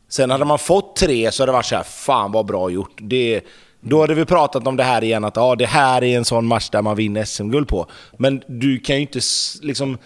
[0.08, 2.98] Sen hade man fått tre så hade det varit så här, fan vad bra gjort.
[3.00, 3.40] Det,
[3.80, 6.46] då hade vi pratat om det här igen, att ja, det här är en sån
[6.46, 7.86] match där man vinner SM-guld på.
[8.16, 9.20] Men du kan ju inte
[9.62, 9.98] liksom...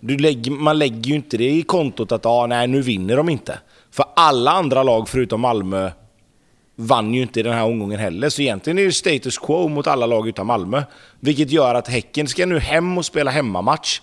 [0.00, 3.28] Du lägger, man lägger ju inte det i kontot att ja, nej, nu vinner de
[3.28, 3.58] inte.
[3.92, 5.90] För alla andra lag förutom Malmö
[6.76, 8.28] vann ju inte i den här omgången heller.
[8.28, 10.82] Så egentligen är det status quo mot alla lag utan Malmö.
[11.20, 14.00] Vilket gör att Häcken ska nu hem och spela hemmamatch.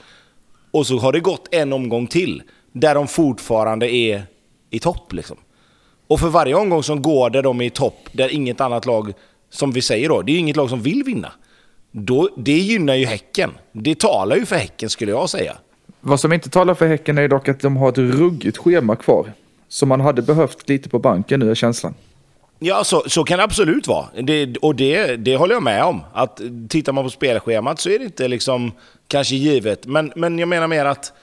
[0.71, 4.23] Och så har det gått en omgång till, där de fortfarande är
[4.69, 5.13] i topp.
[5.13, 5.37] Liksom.
[6.07, 9.13] Och för varje omgång som går där de är i topp, där inget annat lag,
[9.49, 11.31] som vi säger då, det är inget lag som vill vinna.
[11.91, 13.51] Då, det gynnar ju Häcken.
[13.71, 15.57] Det talar ju för Häcken skulle jag säga.
[16.01, 19.33] Vad som inte talar för Häcken är dock att de har ett ruggigt schema kvar.
[19.69, 21.93] Som man hade behövt lite på banken nu är känslan.
[22.59, 24.05] Ja, så, så kan det absolut vara.
[24.21, 26.01] Det, och det, det håller jag med om.
[26.13, 28.71] Att tittar man på spelschemat så är det inte liksom
[29.07, 29.85] kanske givet.
[29.85, 31.13] Men, men jag menar mer att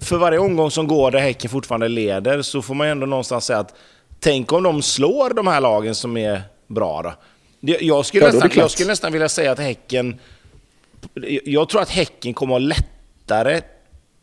[0.00, 3.44] för varje omgång som går där Häcken fortfarande leder så får man ju ändå någonstans
[3.44, 3.74] säga att
[4.20, 7.12] tänk om de slår de här lagen som är bra då.
[7.80, 10.18] Jag skulle, Ja, nästan, jag skulle nästan vilja säga att Häcken...
[11.44, 13.60] Jag tror att Häcken kommer att ha lättare...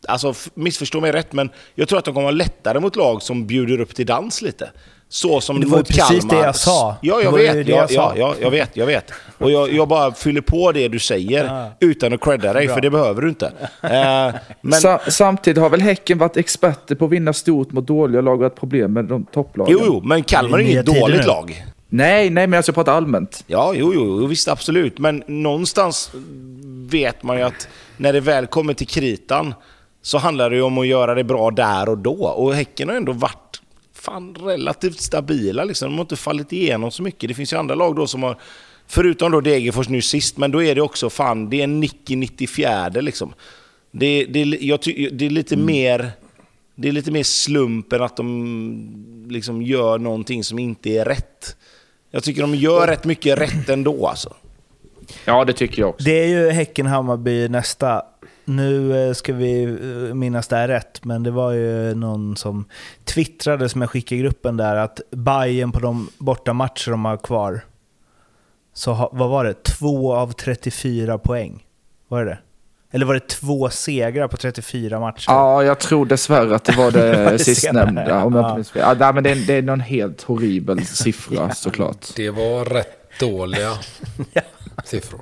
[0.08, 3.22] Alltså missförstå mig rätt, men jag tror att de kommer att ha lättare mot lag
[3.22, 4.70] som bjuder upp till dans lite.
[5.08, 6.34] Så som Det var mot precis Kalmar.
[6.34, 6.96] det jag sa.
[7.02, 7.52] Ja, jag vet.
[7.66, 8.12] det Ja, jag ja, sa.
[8.16, 9.12] ja, jag vet, jag vet.
[9.38, 11.70] Och jag, jag bara fyller på det du säger Ja.
[11.80, 13.46] utan att credda dig, för det behöver du inte.
[13.82, 18.20] Eh, men, Sa samtidigt har väl Häcken varit experter på att vinna stort mot dåliga
[18.20, 19.76] lag och ett problem med de topplagen.
[19.78, 21.26] jo, jo, men Kalmar är inget dåligt nu.
[21.26, 21.64] lag.
[21.88, 23.44] Nej, nej, men alltså jag pratar allmänt.
[23.46, 24.98] Ja, jo, jo, jo, visst absolut.
[24.98, 26.10] Men någonstans
[26.90, 29.54] vet man ju att när det väl kommer till kritan
[30.02, 32.26] så handlar det ju om att göra det bra där och då.
[32.26, 33.60] Och Häcken har ändå varit
[33.92, 35.64] fan relativt stabila.
[35.64, 35.90] Liksom.
[35.90, 37.28] De har inte fallit igenom så mycket.
[37.28, 38.36] Det finns ju andra lag då som har,
[38.86, 42.10] förutom då Degerfors nu sist, men då är det också fan, det är en nick
[42.10, 43.34] i 94 liksom.
[43.90, 46.10] Det, det, jag ty, det är lite mer...
[46.74, 51.56] Det är lite mer slumpen att de liksom gör någonting som inte är rätt.
[52.10, 54.34] Jag tycker de gör rätt mycket rätt ändå alltså.
[55.24, 56.04] Ja, det tycker jag också.
[56.04, 58.02] Det är ju Häcken-Hammarby nästa.
[58.44, 62.64] Nu eh, ska vi eh, minnas det här rätt, men det var ju någon som
[63.04, 67.60] twittrade som jag skickade i gruppen där att Bayern på de bortamatcher de har kvar,
[68.74, 69.62] så ha, vad var det?
[69.64, 71.66] Två av 34 poäng?
[72.08, 72.38] Var det det?
[72.92, 75.24] Eller var det två segrar på 34 matcher?
[75.28, 78.24] Ja, jag tror dessvärre att det var det det sistnämnda.
[78.24, 78.54] Om jag Ja.
[78.54, 78.72] minns.
[78.74, 82.06] Ja, nej, men det, är, det är någon helt horribel siffra såklart.
[82.16, 83.70] Det var rätt dåliga
[84.84, 85.20] siffror.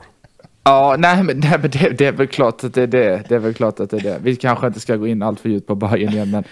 [0.69, 3.23] Ja, nej, men, nej, men det, det är väl klart att det är det.
[3.29, 4.19] Det är väl klart att det är det.
[4.23, 6.45] Vi kanske inte ska gå in allt för djupt på Bayern igen, men...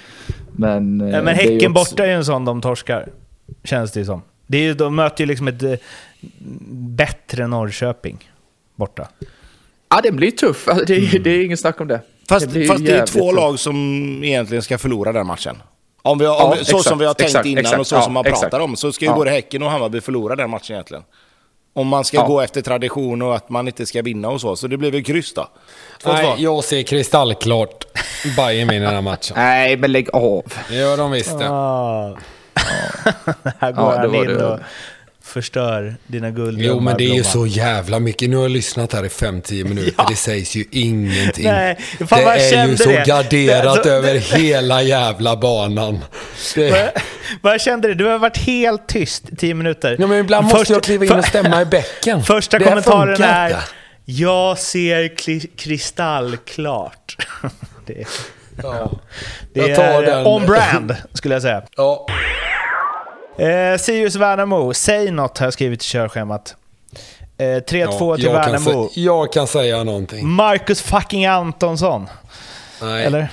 [0.59, 2.61] Men, eh, Ja, men det är ju Häcken också- borta är ju en sån de
[2.61, 3.09] torskar,
[3.65, 4.23] känns det ju som.
[4.47, 5.73] Det är ju, de möter ju liksom ett eh,
[6.71, 8.31] bättre Norrköping
[8.77, 9.09] borta.
[9.89, 10.69] Ja, det blir tuff.
[10.69, 12.01] Alltså, det, är- det är ingen snack om det.
[12.29, 13.37] Fast, blir fast det är två tufft.
[13.37, 13.77] lag som
[14.25, 15.57] egentligen ska förlora den matchen.
[16.03, 17.81] Om vi, om Ja, vi, så exakt, som vi har tänkt exakt, innan exakt.
[17.81, 18.43] och så Ja, som man exakt.
[18.43, 19.15] pratar om så ska ju Ja.
[19.17, 21.03] både Häcken och Hammarby förlora den matchen egentligen.
[21.77, 22.27] Om man ska Ja.
[22.27, 24.57] gå efter tradition och att man inte ska vinna och så.
[24.57, 25.49] Så det blir väl kryss då.
[26.03, 26.13] 2-2.
[26.13, 27.85] Nej, jag ser kristallklart
[28.37, 29.33] Bayern vinner den här matchen.
[29.37, 30.43] Nej, men lägg av.
[30.69, 31.49] Det gör de visst det.
[31.51, 32.17] Ah.
[33.59, 34.45] här går Ja, han in det.
[34.47, 34.59] och
[35.41, 36.59] förstör dina guld.
[36.61, 38.31] Jo, men det är ju så jävla mycket.
[38.31, 40.05] Nu har jag lyssnat här i 5-10 minuter.
[40.09, 41.45] Det sägs ju ingenting.
[41.45, 41.79] Nej,
[42.09, 43.05] fan det är ju så det.
[43.07, 45.99] garderat Det- över hela jävla banan.
[46.55, 46.93] Det...
[47.43, 49.97] Vad jag kände det, du har varit helt tyst i tio minuter.
[49.99, 52.23] Ja, men ibland måste Först- jag kliva in och stämma i bäcken.
[52.23, 53.61] Första Det kommentaren är inte.
[54.05, 55.17] Jag ser
[55.57, 57.17] kristallklart.
[57.87, 58.05] det,
[58.63, 58.91] Ja.
[59.55, 61.63] det Jag tar är on brand, skulle jag säga.
[61.77, 62.07] Ja.
[63.39, 66.57] Eh, Sirius Värnamo, säg något har jag skrivit i körschemat.
[67.39, 68.71] Eh, 3-2 till jag, kan Värnamo.
[68.89, 70.29] sä- jag kan säga någonting.
[70.29, 72.07] Marcus fucking Antonsson.
[72.83, 73.05] Nej.
[73.05, 73.29] Eller?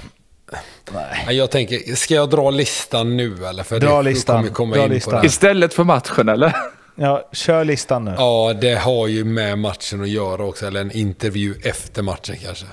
[1.26, 3.64] Nej, Jag tänker, ska jag dra listan nu eller?
[3.64, 4.36] För Dra det listan.
[4.38, 5.12] kommer komma Dra in på listan.
[5.14, 5.26] det här.
[5.26, 6.56] Istället för matchen eller?
[6.95, 8.14] Ja, kör listan nu.
[8.18, 10.68] Ja, det har ju med matchen att göra också.
[10.68, 12.66] Eller en intervju efter matchen kanske.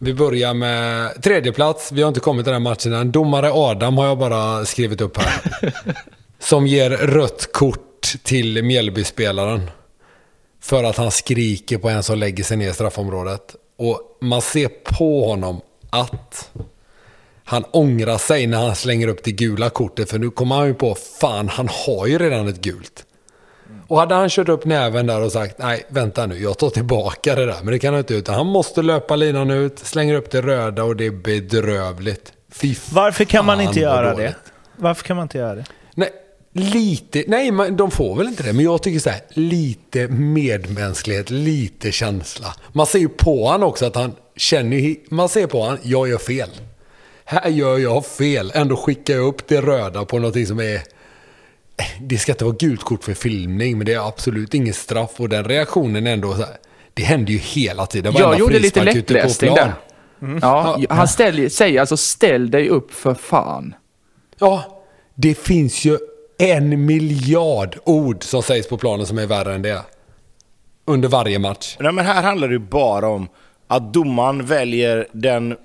[0.00, 1.92] Vi börjar med tredje plats.
[1.92, 3.10] Vi har inte kommit till den här matchen än.
[3.12, 5.72] Domare Adam har jag bara skrivit upp här.
[6.38, 9.70] Som ger rött kort till Mjällby-spelaren.
[10.60, 13.56] För att han skriker på en som lägger sig ner i straffområdet.
[13.78, 15.60] Och man ser på honom
[15.90, 16.50] att
[17.44, 20.10] han ångrar sig när han slänger upp det gula kortet.
[20.10, 23.06] För nu kommer han ju på, fan han har ju redan ett gult.
[23.88, 27.34] Och hade han kört upp näven där och sagt nej, vänta nu, jag tar tillbaka
[27.34, 27.56] det där.
[27.62, 30.84] Men det kan han inte utan han måste löpa linan ut, slänger upp det röda
[30.84, 32.32] och det är bedrövligt.
[32.52, 34.34] Fy Varför kan man inte göra det?
[34.76, 35.64] Varför kan man inte göra det?
[36.58, 38.52] Lite, nej de får väl inte det.
[38.52, 42.54] Men jag tycker så här, lite medmänsklighet, lite känsla.
[42.72, 46.18] Man ser ju på han också att han känner man ser på han, jag gör
[46.18, 46.50] fel.
[47.24, 50.80] Här gör jag fel, ändå skickar jag upp det röda på någonting som är
[52.00, 55.10] det ska inte vara gult kort för filmning, men det är absolut ingen straff.
[55.16, 56.56] Och den reaktionen är ändå så här,
[56.94, 58.14] det händer ju hela tiden.
[58.18, 59.72] Jag gjorde lite lättläsning där.
[60.42, 63.74] Ja, han ställer, säger alltså ställ dig upp för fan.
[64.38, 64.82] Ja,
[65.14, 65.98] det finns ju
[66.38, 69.82] en miljard ord som sägs på planen som är värre än det.
[70.84, 71.76] Under varje match.
[71.80, 73.28] Nej, men här handlar det ju bara om
[73.66, 75.56] att domaren väljer den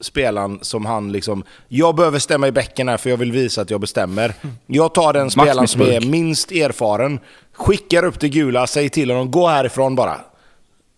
[0.00, 1.44] spelaren som han liksom...
[1.68, 4.34] Jag behöver stämma i bäcken här för jag vill visa att jag bestämmer.
[4.66, 7.18] Jag tar den spelaren som är minst erfaren,
[7.52, 10.20] skickar upp det gula, säger till honom gå härifrån bara.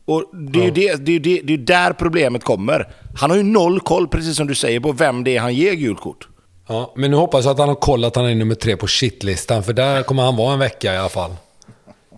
[0.05, 2.89] Och det är ju det, det, är det, det är där problemet kommer.
[3.17, 5.73] Han har ju noll koll, precis som du säger, på vem det är han ger
[5.73, 6.29] gult kort.
[6.67, 8.87] Ja, men nu hoppas jag att han har kollat att han är nummer tre på
[8.87, 11.37] shitlistan, för där kommer han vara en vecka i alla fall.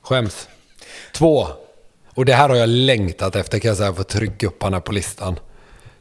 [0.03, 0.49] Skäms.
[1.15, 1.47] Två.
[2.15, 4.73] Och det här har jag längtat efter kan jag säga, för att trycka upp han
[4.73, 5.39] här på listan.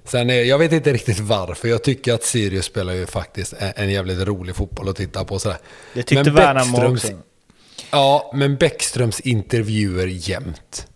[0.04, 1.68] Sen är, jag vet inte riktigt varför.
[1.68, 5.40] Jag tycker att Sirius spelar ju faktiskt en, jävligt rolig fotboll att titta på.
[5.40, 5.58] Sådär.
[5.94, 7.08] Det tyckte Men Värnamo också.
[7.92, 10.88] Ja, men Bäckströms intervjuer jämt.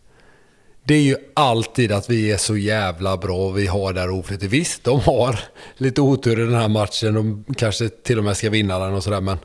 [0.84, 4.44] Det är ju alltid att vi är så jävla bra och vi har där oflyt.
[4.44, 5.40] Visst, de har
[5.78, 7.14] lite otur i den här matchen.
[7.14, 9.22] De kanske till och med ska vinna den och sådär.
[9.22, 9.38] Men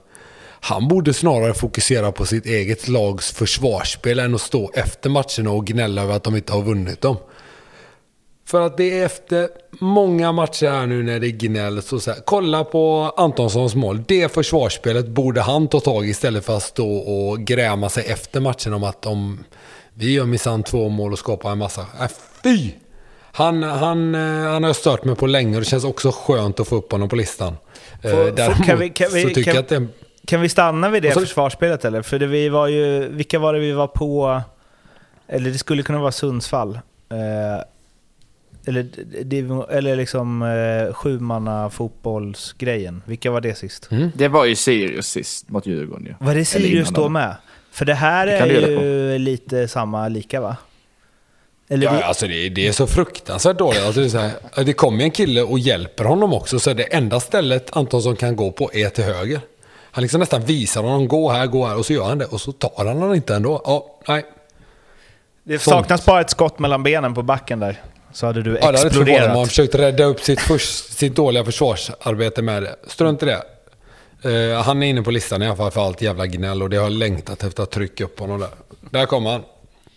[0.61, 5.67] han borde snarare fokusera på sitt eget lags försvarsspel än att stå efter matcherna och
[5.67, 7.17] gnälla över att de inte har vunnit dem.
[8.49, 9.49] För att det är efter
[9.81, 14.05] många matcher här nu när det gnälls och så här, kolla på Antonssons mål.
[14.09, 18.41] Det försvarsspelet borde han ta tag i istället för att stå och gräma sig efter
[18.41, 19.45] matchen om att de,
[19.99, 21.81] vi gör minsann två mål och skapar en massa.
[21.81, 22.09] Äh,
[22.43, 22.71] fy!
[23.33, 26.69] Han, han, eh, han har stört mig på länge och det känns också skönt att
[26.69, 27.57] få upp honom på listan.
[28.03, 29.87] Eh, Får- får- Däremot kan vi- kan vi- så tycker kan- jag att det...
[30.27, 32.03] Kan vi stanna vid det så- försvarsspelet eller?
[32.03, 34.41] För det, vi var ju, vilka var det vi var på?
[35.29, 36.75] Eller det skulle kunna vara Sundsvall.
[37.11, 37.63] Eh,
[38.69, 38.87] eller,
[39.73, 43.03] eller liksom eh, sjumanna fotbollsgrejen.
[43.07, 43.89] Vilka var det sist?
[43.91, 44.11] Mm.
[44.15, 46.15] Det var ju Sirius sist mot Djurgården ju.
[46.21, 47.37] Var det Sirius då med?
[47.77, 50.57] För det här Det är ju lite samma lika va?
[51.69, 53.83] Eller vi, Ja, alltså det, det är så fruktansvärt dåligt.
[53.83, 56.59] Alltså det, är så här, det kommer en kille och hjälper honom också.
[56.59, 59.41] Så det enda stället Antonsson kan gå på är till höger.
[59.91, 61.77] Han liksom nästan visar honom, gå här, gå här.
[61.77, 62.25] Och så gör han det.
[62.25, 63.63] Och så tar han den inte ändå.
[63.65, 64.25] Ja, nej.
[65.45, 65.75] det sånt.
[65.75, 67.83] saknas bara ett skott mellan benen på backen där.
[68.13, 69.49] Så hade du Ja, det hade förvånat mig han exploderat.
[69.49, 72.77] försökt rädda upp sitt, förs- sitt dåliga försvarsarbete med det.
[72.87, 73.43] Strunt i det.
[74.27, 76.63] Eh, han är inne på listan i alla fall för allt jävla gnäll.
[76.63, 78.49] Och det har jag längtat efter att trycka upp honom där.
[78.91, 79.43] Där kommer han.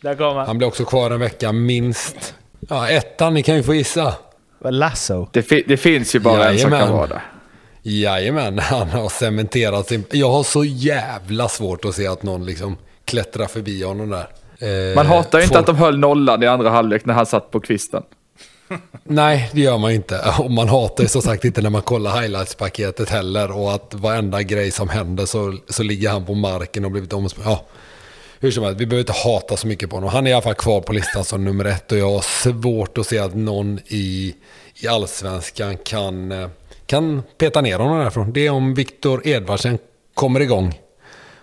[0.01, 0.47] Där kom han.
[0.47, 2.35] Han blir också kvar en vecka, minst.
[2.69, 4.13] Ja, ettan, ni kan ju få gissa.
[4.69, 5.27] Lasso.
[5.31, 6.97] Det, fi- det finns ju bara en som kan Jajamän.
[6.97, 7.21] vara där.
[7.81, 10.03] Jajamän, han har cementerat sin...
[10.11, 14.27] Jag har så jävla svårt att se att någon liksom klättrar förbi honom där.
[14.89, 17.25] Eh, Man hatar ju inte folk- att de höll nollan i andra halvlek när han
[17.25, 18.03] satt på kvisten.
[19.03, 20.33] Nej, det gör man inte.
[20.39, 23.51] Och man hatar ju som sagt inte när man kollar highlights-paketet heller.
[23.51, 27.51] Och att varenda grej som händer så, så ligger han på marken och blivit omspelad.
[27.51, 27.65] Ja,
[28.39, 30.09] hur som helst, vi behöver inte hata så mycket på honom.
[30.09, 31.91] Han är i alla fall kvar på listan som nummer ett.
[31.91, 34.35] Och jag har svårt att se att någon i,
[34.75, 36.49] i allsvenskan kan, eh,
[36.85, 38.33] kan peta ner honom därifrån.
[38.33, 39.77] Det är om Viktor Edvardsen
[40.13, 40.79] kommer igång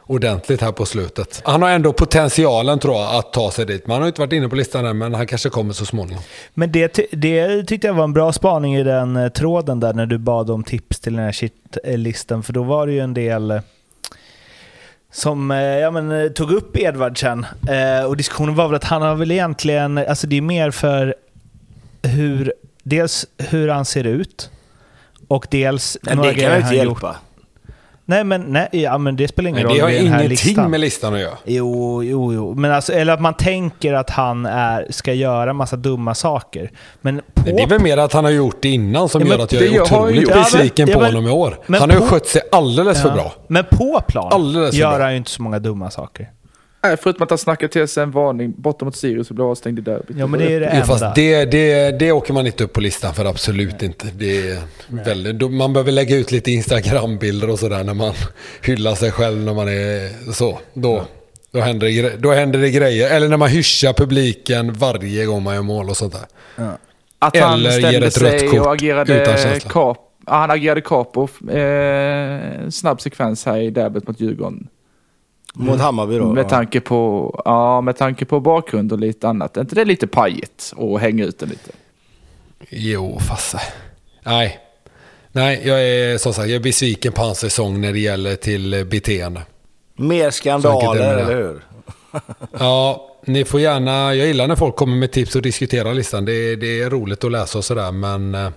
[0.06, 1.42] ordentligt här på slutet.
[1.44, 3.86] Han har ändå potentialen tror jag att ta sig dit.
[3.86, 6.22] Man har inte varit inne på listan än, men han kanske kommer så småningom.
[6.54, 9.94] Men det, ty- det tyckte jag var en bra spaning i den eh, tråden där
[9.94, 12.42] när du bad om tips till den här shitlistan.
[12.42, 13.60] För då var det ju en del eh,
[15.12, 17.46] som eh, ja, men, tog upp Edvardsen.
[17.68, 21.14] Eh, och diskussionen var väl att han har väl egentligen, alltså det är mer för
[22.02, 22.52] hur,
[22.82, 24.50] dels hur han ser ut
[25.28, 27.16] och dels Men några det kan jag inte han hjälpa.
[28.08, 30.46] Nej, men, nej, ja, men det spelar ingen roll det har med den här ingenting
[30.48, 30.70] listan.
[30.70, 31.38] med listan att göra.
[31.44, 32.54] Jo, jo, jo.
[32.54, 36.70] Men alltså, eller att man tänker att han är, ska göra massa dumma saker.
[37.00, 37.42] Men på...
[37.44, 39.62] Det är väl mer att han har gjort det innan som Ja, gör att jag
[39.62, 41.58] är otroligt besviken ja, på men- honom i år.
[41.66, 43.32] Han har ju på- skött sig alldeles för bra.
[43.48, 45.02] Men på plan Alldeles gör bra.
[45.04, 46.30] han ju inte så många dumma saker.
[46.84, 49.78] Nej, förutom att han snackade till sig en varning borta mot Sirius och blev avstängd
[49.78, 50.16] i derbyt.
[50.18, 50.86] Ja, men det är det enda.
[50.86, 54.06] fast det, det, det åker man inte upp på listan för absolut inte.
[54.18, 54.58] Det är
[54.88, 58.12] väldigt, då- man behöver lägga ut lite Instagram-bilder och sådär när man
[58.62, 60.58] hyllar sig själv när man är så.
[60.74, 61.02] Då,
[61.50, 63.10] då, händer det, då händer det grejer.
[63.16, 66.66] Eller när man hyschar publiken varje gång man gör mål och sånt där.
[67.18, 69.70] Att han Eller ger ställde ett rött sig kort och agerade utan känsla.
[69.70, 69.98] kap.
[70.26, 71.28] Ja, han agerade capo.
[71.50, 74.68] Eh, snabb sekvens här i derbyt mot Djurgården.
[75.58, 76.32] Mot Hammarby då?
[76.32, 79.56] Med tanke på, ja, med tanke på bakgrund och lite annat.
[79.56, 81.70] Är inte det lite pajigt att hänga ut den lite?
[82.70, 83.60] Jo, fasse.
[84.24, 84.58] Nej.
[85.32, 88.86] Nej, jag är som sagt jag är besviken på hans säsong när det gäller till
[88.90, 89.42] beteende.
[89.96, 91.06] Mer skandaler, det.
[91.22, 91.60] eller hur?
[92.58, 96.24] Ja, ni får gärna, jag gillar när folk kommer med tips och diskuterar listan.
[96.24, 98.50] Det, är- det är roligt att läsa och sådär men eh,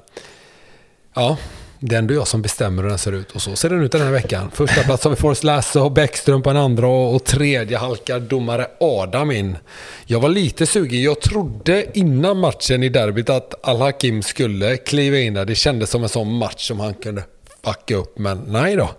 [1.13, 1.37] ja,
[1.79, 3.91] det är ändå jag som bestämmer hur den ser ut och så ser den ut
[3.91, 4.51] den här veckan.
[4.53, 8.19] Första plats har vi Forrest Lasse och Bäckström på en andra och, och tredje halkar
[8.19, 9.57] domare Adam in.
[10.05, 15.33] Jag var lite sugen, jag trodde innan matchen i derbyt att Al-Hakim skulle kliva in
[15.33, 15.45] där.
[15.45, 17.23] Det kändes som en sån match som han kunde
[17.63, 18.89] fucka upp men nej då.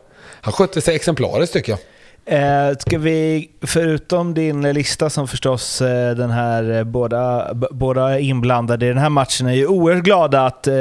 [0.40, 1.80] Han skötte sig exemplariskt tycker jag.
[2.26, 8.86] Eh, ska vi, förutom din lista som förstås eh, den här, eh, båda, båda inblandade
[8.86, 10.74] i den här matchen är ju oerhört glada att eh,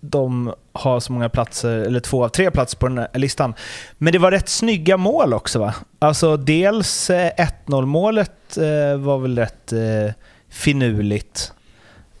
[0.00, 3.54] de har så många platser, eller två av tre platser på den här listan.
[3.98, 5.74] Men det var rätt snygga mål också va?
[5.98, 7.30] Alltså dels eh,
[7.66, 10.12] 1-0 målet eh, var väl rätt eh,
[10.48, 11.52] finurligt.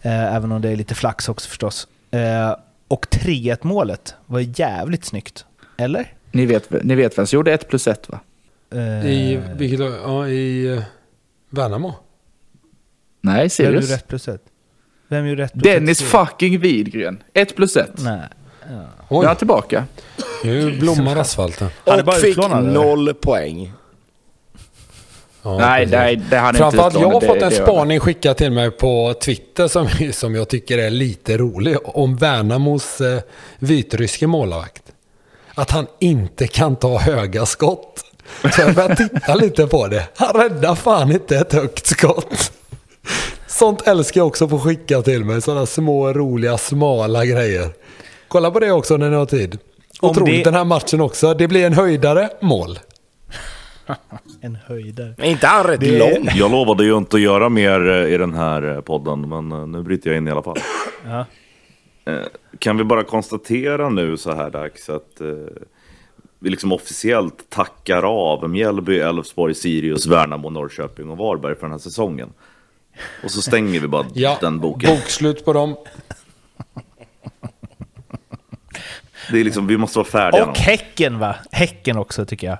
[0.02, 1.88] Eh, även om det är lite flax också förstås.
[2.10, 2.56] Eh,
[2.88, 5.44] och 3-1 målet var jävligt snyggt.
[5.76, 6.14] Eller?
[6.32, 8.20] Ni vet, ni vet vem som gjorde 1 plus 1 va?
[8.74, 10.82] Eh, I, vilket, ja, i
[11.50, 11.94] Värnamo.
[13.20, 13.74] Nej, Sirius.
[13.84, 14.42] gjorde rätt plus ett?
[15.10, 16.06] Vem gjorde rätt plus Dennis ett?
[16.06, 17.22] fucking Widgren.
[17.34, 17.90] 1 plus 1.
[17.98, 18.20] Nej.
[19.08, 19.84] Nu är han tillbaka.
[20.44, 21.68] Nu blommar asfalten.
[21.86, 23.72] Han är bara Och fick noll poäng.
[25.42, 28.52] Ja, nej, nej, det han är inte Framförallt jag har fått en spaning skickad till
[28.52, 31.76] mig på Twitter som, som jag tycker är lite rolig.
[31.84, 33.20] Om Värnamos eh,
[33.58, 34.82] vitryske målvakt.
[35.54, 38.04] Att han inte kan ta höga skott.
[38.54, 40.08] Så jag börjar titta lite på det.
[40.16, 42.52] Han räddar fan inte ett högt skott.
[43.60, 45.40] Sånt älskar jag också att få skicka till mig.
[45.42, 47.68] Sådana små, roliga, smala grejer.
[48.28, 49.58] Kolla på det också när ni har tid.
[50.00, 51.34] Otroligt det- den här matchen också.
[51.34, 52.78] Det blir en höjdare mål.
[54.40, 55.14] En höjdare.
[55.18, 56.28] Men inte han rätt Det- lång?
[56.34, 59.66] Jag lovade ju inte att göra mer eh, i den här eh, podden, men eh,
[59.66, 60.58] nu bryter jag in i alla fall.
[61.06, 61.24] Ja.
[62.58, 65.20] Kan vi bara konstatera nu så här dags att
[66.38, 71.78] vi liksom officiellt tackar av Mjällby, Elfsborg, Sirius, Värnamo, Norrköping och Varberg för den här
[71.78, 72.28] säsongen.
[73.24, 74.90] Och så stänger vi bara Ja, den boken.
[74.96, 75.76] bokslut på dem.
[79.30, 80.46] Det är liksom, vi måste vara färdiga.
[80.46, 81.36] Och Häcken va?
[81.52, 82.58] Häcken också tycker jag.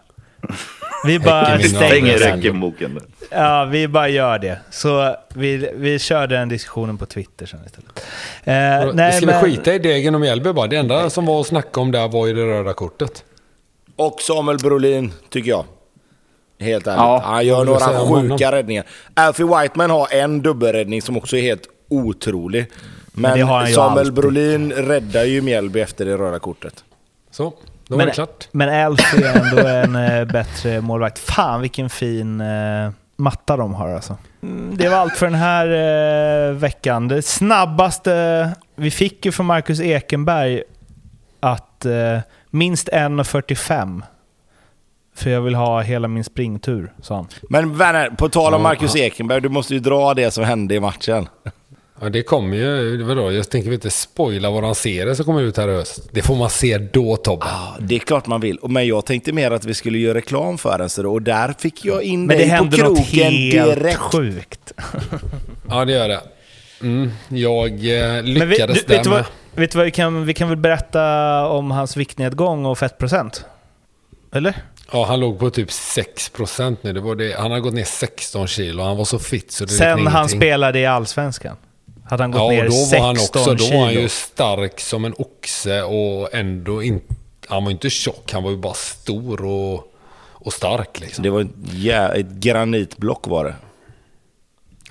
[1.04, 3.00] Vi bara stänger nu.
[3.30, 4.58] Ja, vi bara gör det.
[4.70, 8.06] Så vi, vi kör den diskussionen på Twitter sen istället.
[8.44, 10.66] Eh, nej, Ska men, vi skita i Degen och Mjällby bara?
[10.66, 13.24] Det enda som var att snacka om där var ju det röda kortet.
[13.96, 15.64] Och Samuel Brolin, tycker jag.
[16.60, 16.98] Helt ärligt.
[16.98, 18.30] Ja, han gör några om honom?
[18.30, 18.84] sjuka räddningar.
[19.14, 22.66] Alfie Whiteman har en dubbelräddning som också är helt otrolig.
[23.12, 24.12] Men, ju Samuel.
[24.12, 26.84] Brolin räddar ju Mjällby efter det röda kortet.
[27.30, 27.50] Så, då
[27.88, 28.48] var men, det klart.
[28.52, 31.18] men Elf är ändå en eh, bättre målvakt.
[31.18, 34.16] Fan vilken fin eh, matta de har alltså.
[34.42, 35.66] Mm, Det var allt för den här
[36.48, 37.08] eh, veckan.
[37.08, 40.62] Det snabbaste vi fick ju från Marcus Ekenberg
[41.40, 42.18] att eh,
[42.50, 44.02] minst 1.45.
[45.22, 47.26] För jag vill ha hela min springtur, sa han.
[47.42, 50.80] Men Werner, på tal om Marcus Ekenberg, du måste ju dra det som hände i
[50.80, 51.28] matchen.
[52.02, 55.68] Ja, det kommer ju, vadå, jag tänker inte spoila våran serie som kommer ut här
[55.68, 56.08] i höst.
[56.12, 57.46] Det får man se då Tobbe.
[57.48, 58.58] Ja, det är klart man vill.
[58.62, 61.54] Men jag tänkte mer att vi skulle göra reklam för den, så då, och där
[61.58, 63.98] fick jag in Men det dig på hände något kroken helt direkt.
[63.98, 64.72] sjukt.
[65.68, 66.20] Ja, det gör det.
[66.82, 69.18] Mm, jag eh, Men vi, lyckades du, vet, där du med.
[69.18, 73.44] vad, vet du vad vi kan, vi kan väl berätta om hans viktnedgång och fettprocent?
[74.32, 74.54] Eller?
[74.92, 76.92] Ja, han låg på typ 6% nu.
[76.92, 78.82] Det var det, han har gått ner 16 kilo.
[78.82, 81.56] Han var så fit så det Sen han spelade i Allsvenskan.
[82.04, 83.78] Hade han gått Ja, ner då 16 var han också, då kilo.
[83.78, 87.14] var han ju stark som en oxe och ändå inte...
[87.48, 89.92] Han var inte tjock, han var ju bara stor och,
[90.32, 91.22] och stark liksom.
[91.24, 93.54] Det var ett, jä- ett granitblock var det.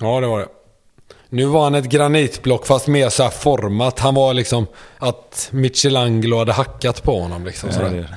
[0.00, 0.46] Ja, det var det.
[1.28, 3.98] Nu var han ett granitblock fast mer så här format.
[3.98, 4.66] Han var liksom
[4.98, 7.68] att Michelangelo hade hackat på honom liksom.
[7.68, 7.90] Ja, sådär.
[7.90, 8.08] det-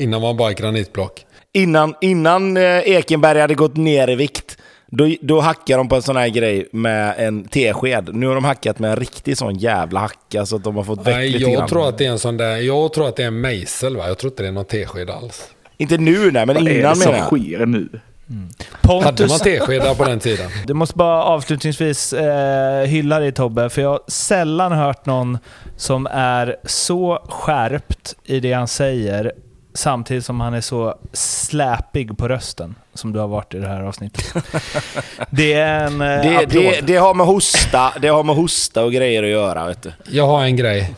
[0.00, 1.26] Innan var bara granitblock.
[1.52, 6.02] Innan, innan eh, Ekenberg hade gått ner i vikt, då, då hackade de på en
[6.02, 8.10] sån här grej med en tesked.
[8.14, 10.98] Nu har de hackat med en riktig sån jävla hacka så att de har fått
[11.06, 11.68] väck Nej, lite jag grann.
[11.68, 14.08] tror att det är en sån där, jag tror att det är en mejsel va?
[14.08, 15.42] Jag tror inte det är någon tesked alls.
[15.76, 17.26] Inte nu nej, men Vad är det innan som menar jag.
[17.40, 17.88] sker nu?
[18.82, 20.50] Hade man Pontus, teskedar på den tiden?
[20.66, 25.38] du måste bara avslutningsvis eh, hylla dig Tobbe, för jag har sällan hört någon
[25.76, 29.32] som är så skärpt i det han säger
[29.74, 33.82] samtidigt som han är så släpig på rösten som du har varit i det här
[33.82, 34.34] avsnittet.
[35.30, 38.92] Det är en eh, Det, det, det, har med hosta, det har med hosta och
[38.92, 39.66] grejer att göra.
[39.66, 39.92] Vet du.
[40.10, 40.94] Jag har en grej.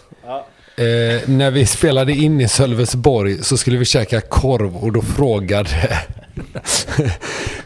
[0.76, 5.70] Eh, när vi spelade in i Sölvesborg så skulle vi käka korv och då frågade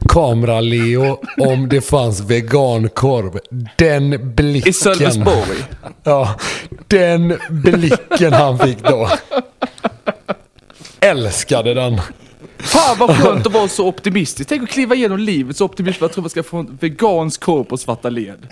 [0.09, 3.39] Kamera-Leo om det fanns vegankorv.
[3.77, 4.71] Den blicken.
[4.71, 5.57] I Sölvesborg?
[6.03, 6.35] Ja,
[6.87, 9.11] den blicken han fick då.
[11.11, 12.01] Älskade den.
[12.59, 14.49] Fan vad skönt att vara så optimistisk.
[14.49, 16.79] Tänk att kliva igenom livet så optimistisk för att tro att man ska få en
[16.81, 18.47] vegansk korv på svarta led.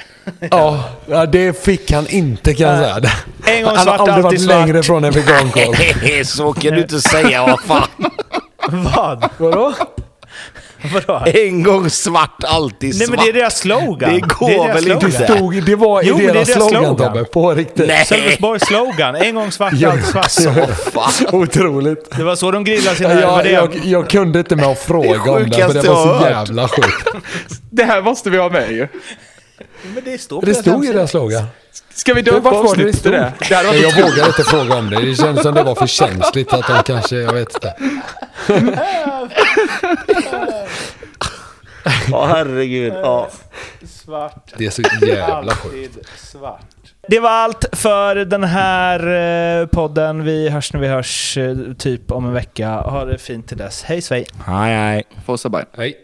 [0.50, 3.12] Ja, ja, det fick han inte kan jag säga.
[3.46, 4.66] En gång Han har svart, aldrig varit alltid svart.
[4.66, 6.24] längre från en vegankorv.
[6.24, 7.88] så kan du inte säga, vad fan.
[8.68, 9.30] Vad?
[9.38, 9.74] Vadå?
[10.92, 11.22] Vadå?
[11.26, 13.16] En gång svart, alltid Nej svart.
[13.16, 14.14] men det är deras slogan.
[14.14, 15.06] Det går är deras väl inte.
[15.06, 17.12] Det, stod, det var Jo, i men det är deras deras slogan, slogan.
[17.12, 17.24] Tobbe.
[17.24, 17.88] På riktigt.
[17.88, 18.06] Nej.
[18.06, 19.16] Sölvesborgs slogan.
[19.16, 21.32] En gång svart, alltid svart.
[21.32, 22.10] Otroligt.
[22.16, 23.20] Det var så de grillade sina...
[23.20, 26.20] Jag, det det jag, jag kunde inte med att fråga om det, för det var
[26.20, 27.08] så jävla sjukt.
[27.70, 28.88] Det här måste vi ha med ju.
[29.94, 31.44] Men det står på Det deras stod i deras slogan.
[31.94, 33.32] Ska vi Det- döpa det det avsnittet till det?
[33.38, 35.00] Det Nej, varit jag vågar inte fråga om det.
[35.00, 37.74] Det känns som det var för känsligt att de kanske, jag vet inte.
[42.10, 42.92] Ja, herregud.
[42.92, 43.28] Ja.
[43.86, 44.52] Svart.
[44.56, 45.96] Det är så jävla sjukt.
[45.96, 46.66] Alltid svart.
[47.08, 50.24] Det var allt för den här eh, podden.
[50.24, 52.68] Vi hörs när vi hörs, eh, typ om en vecka.
[52.70, 53.82] Ha det fint till dess.
[53.82, 54.26] Hej svej!
[54.46, 55.02] Hej, hej.
[55.26, 55.66] Forza Bayern.
[55.76, 55.96] Hej.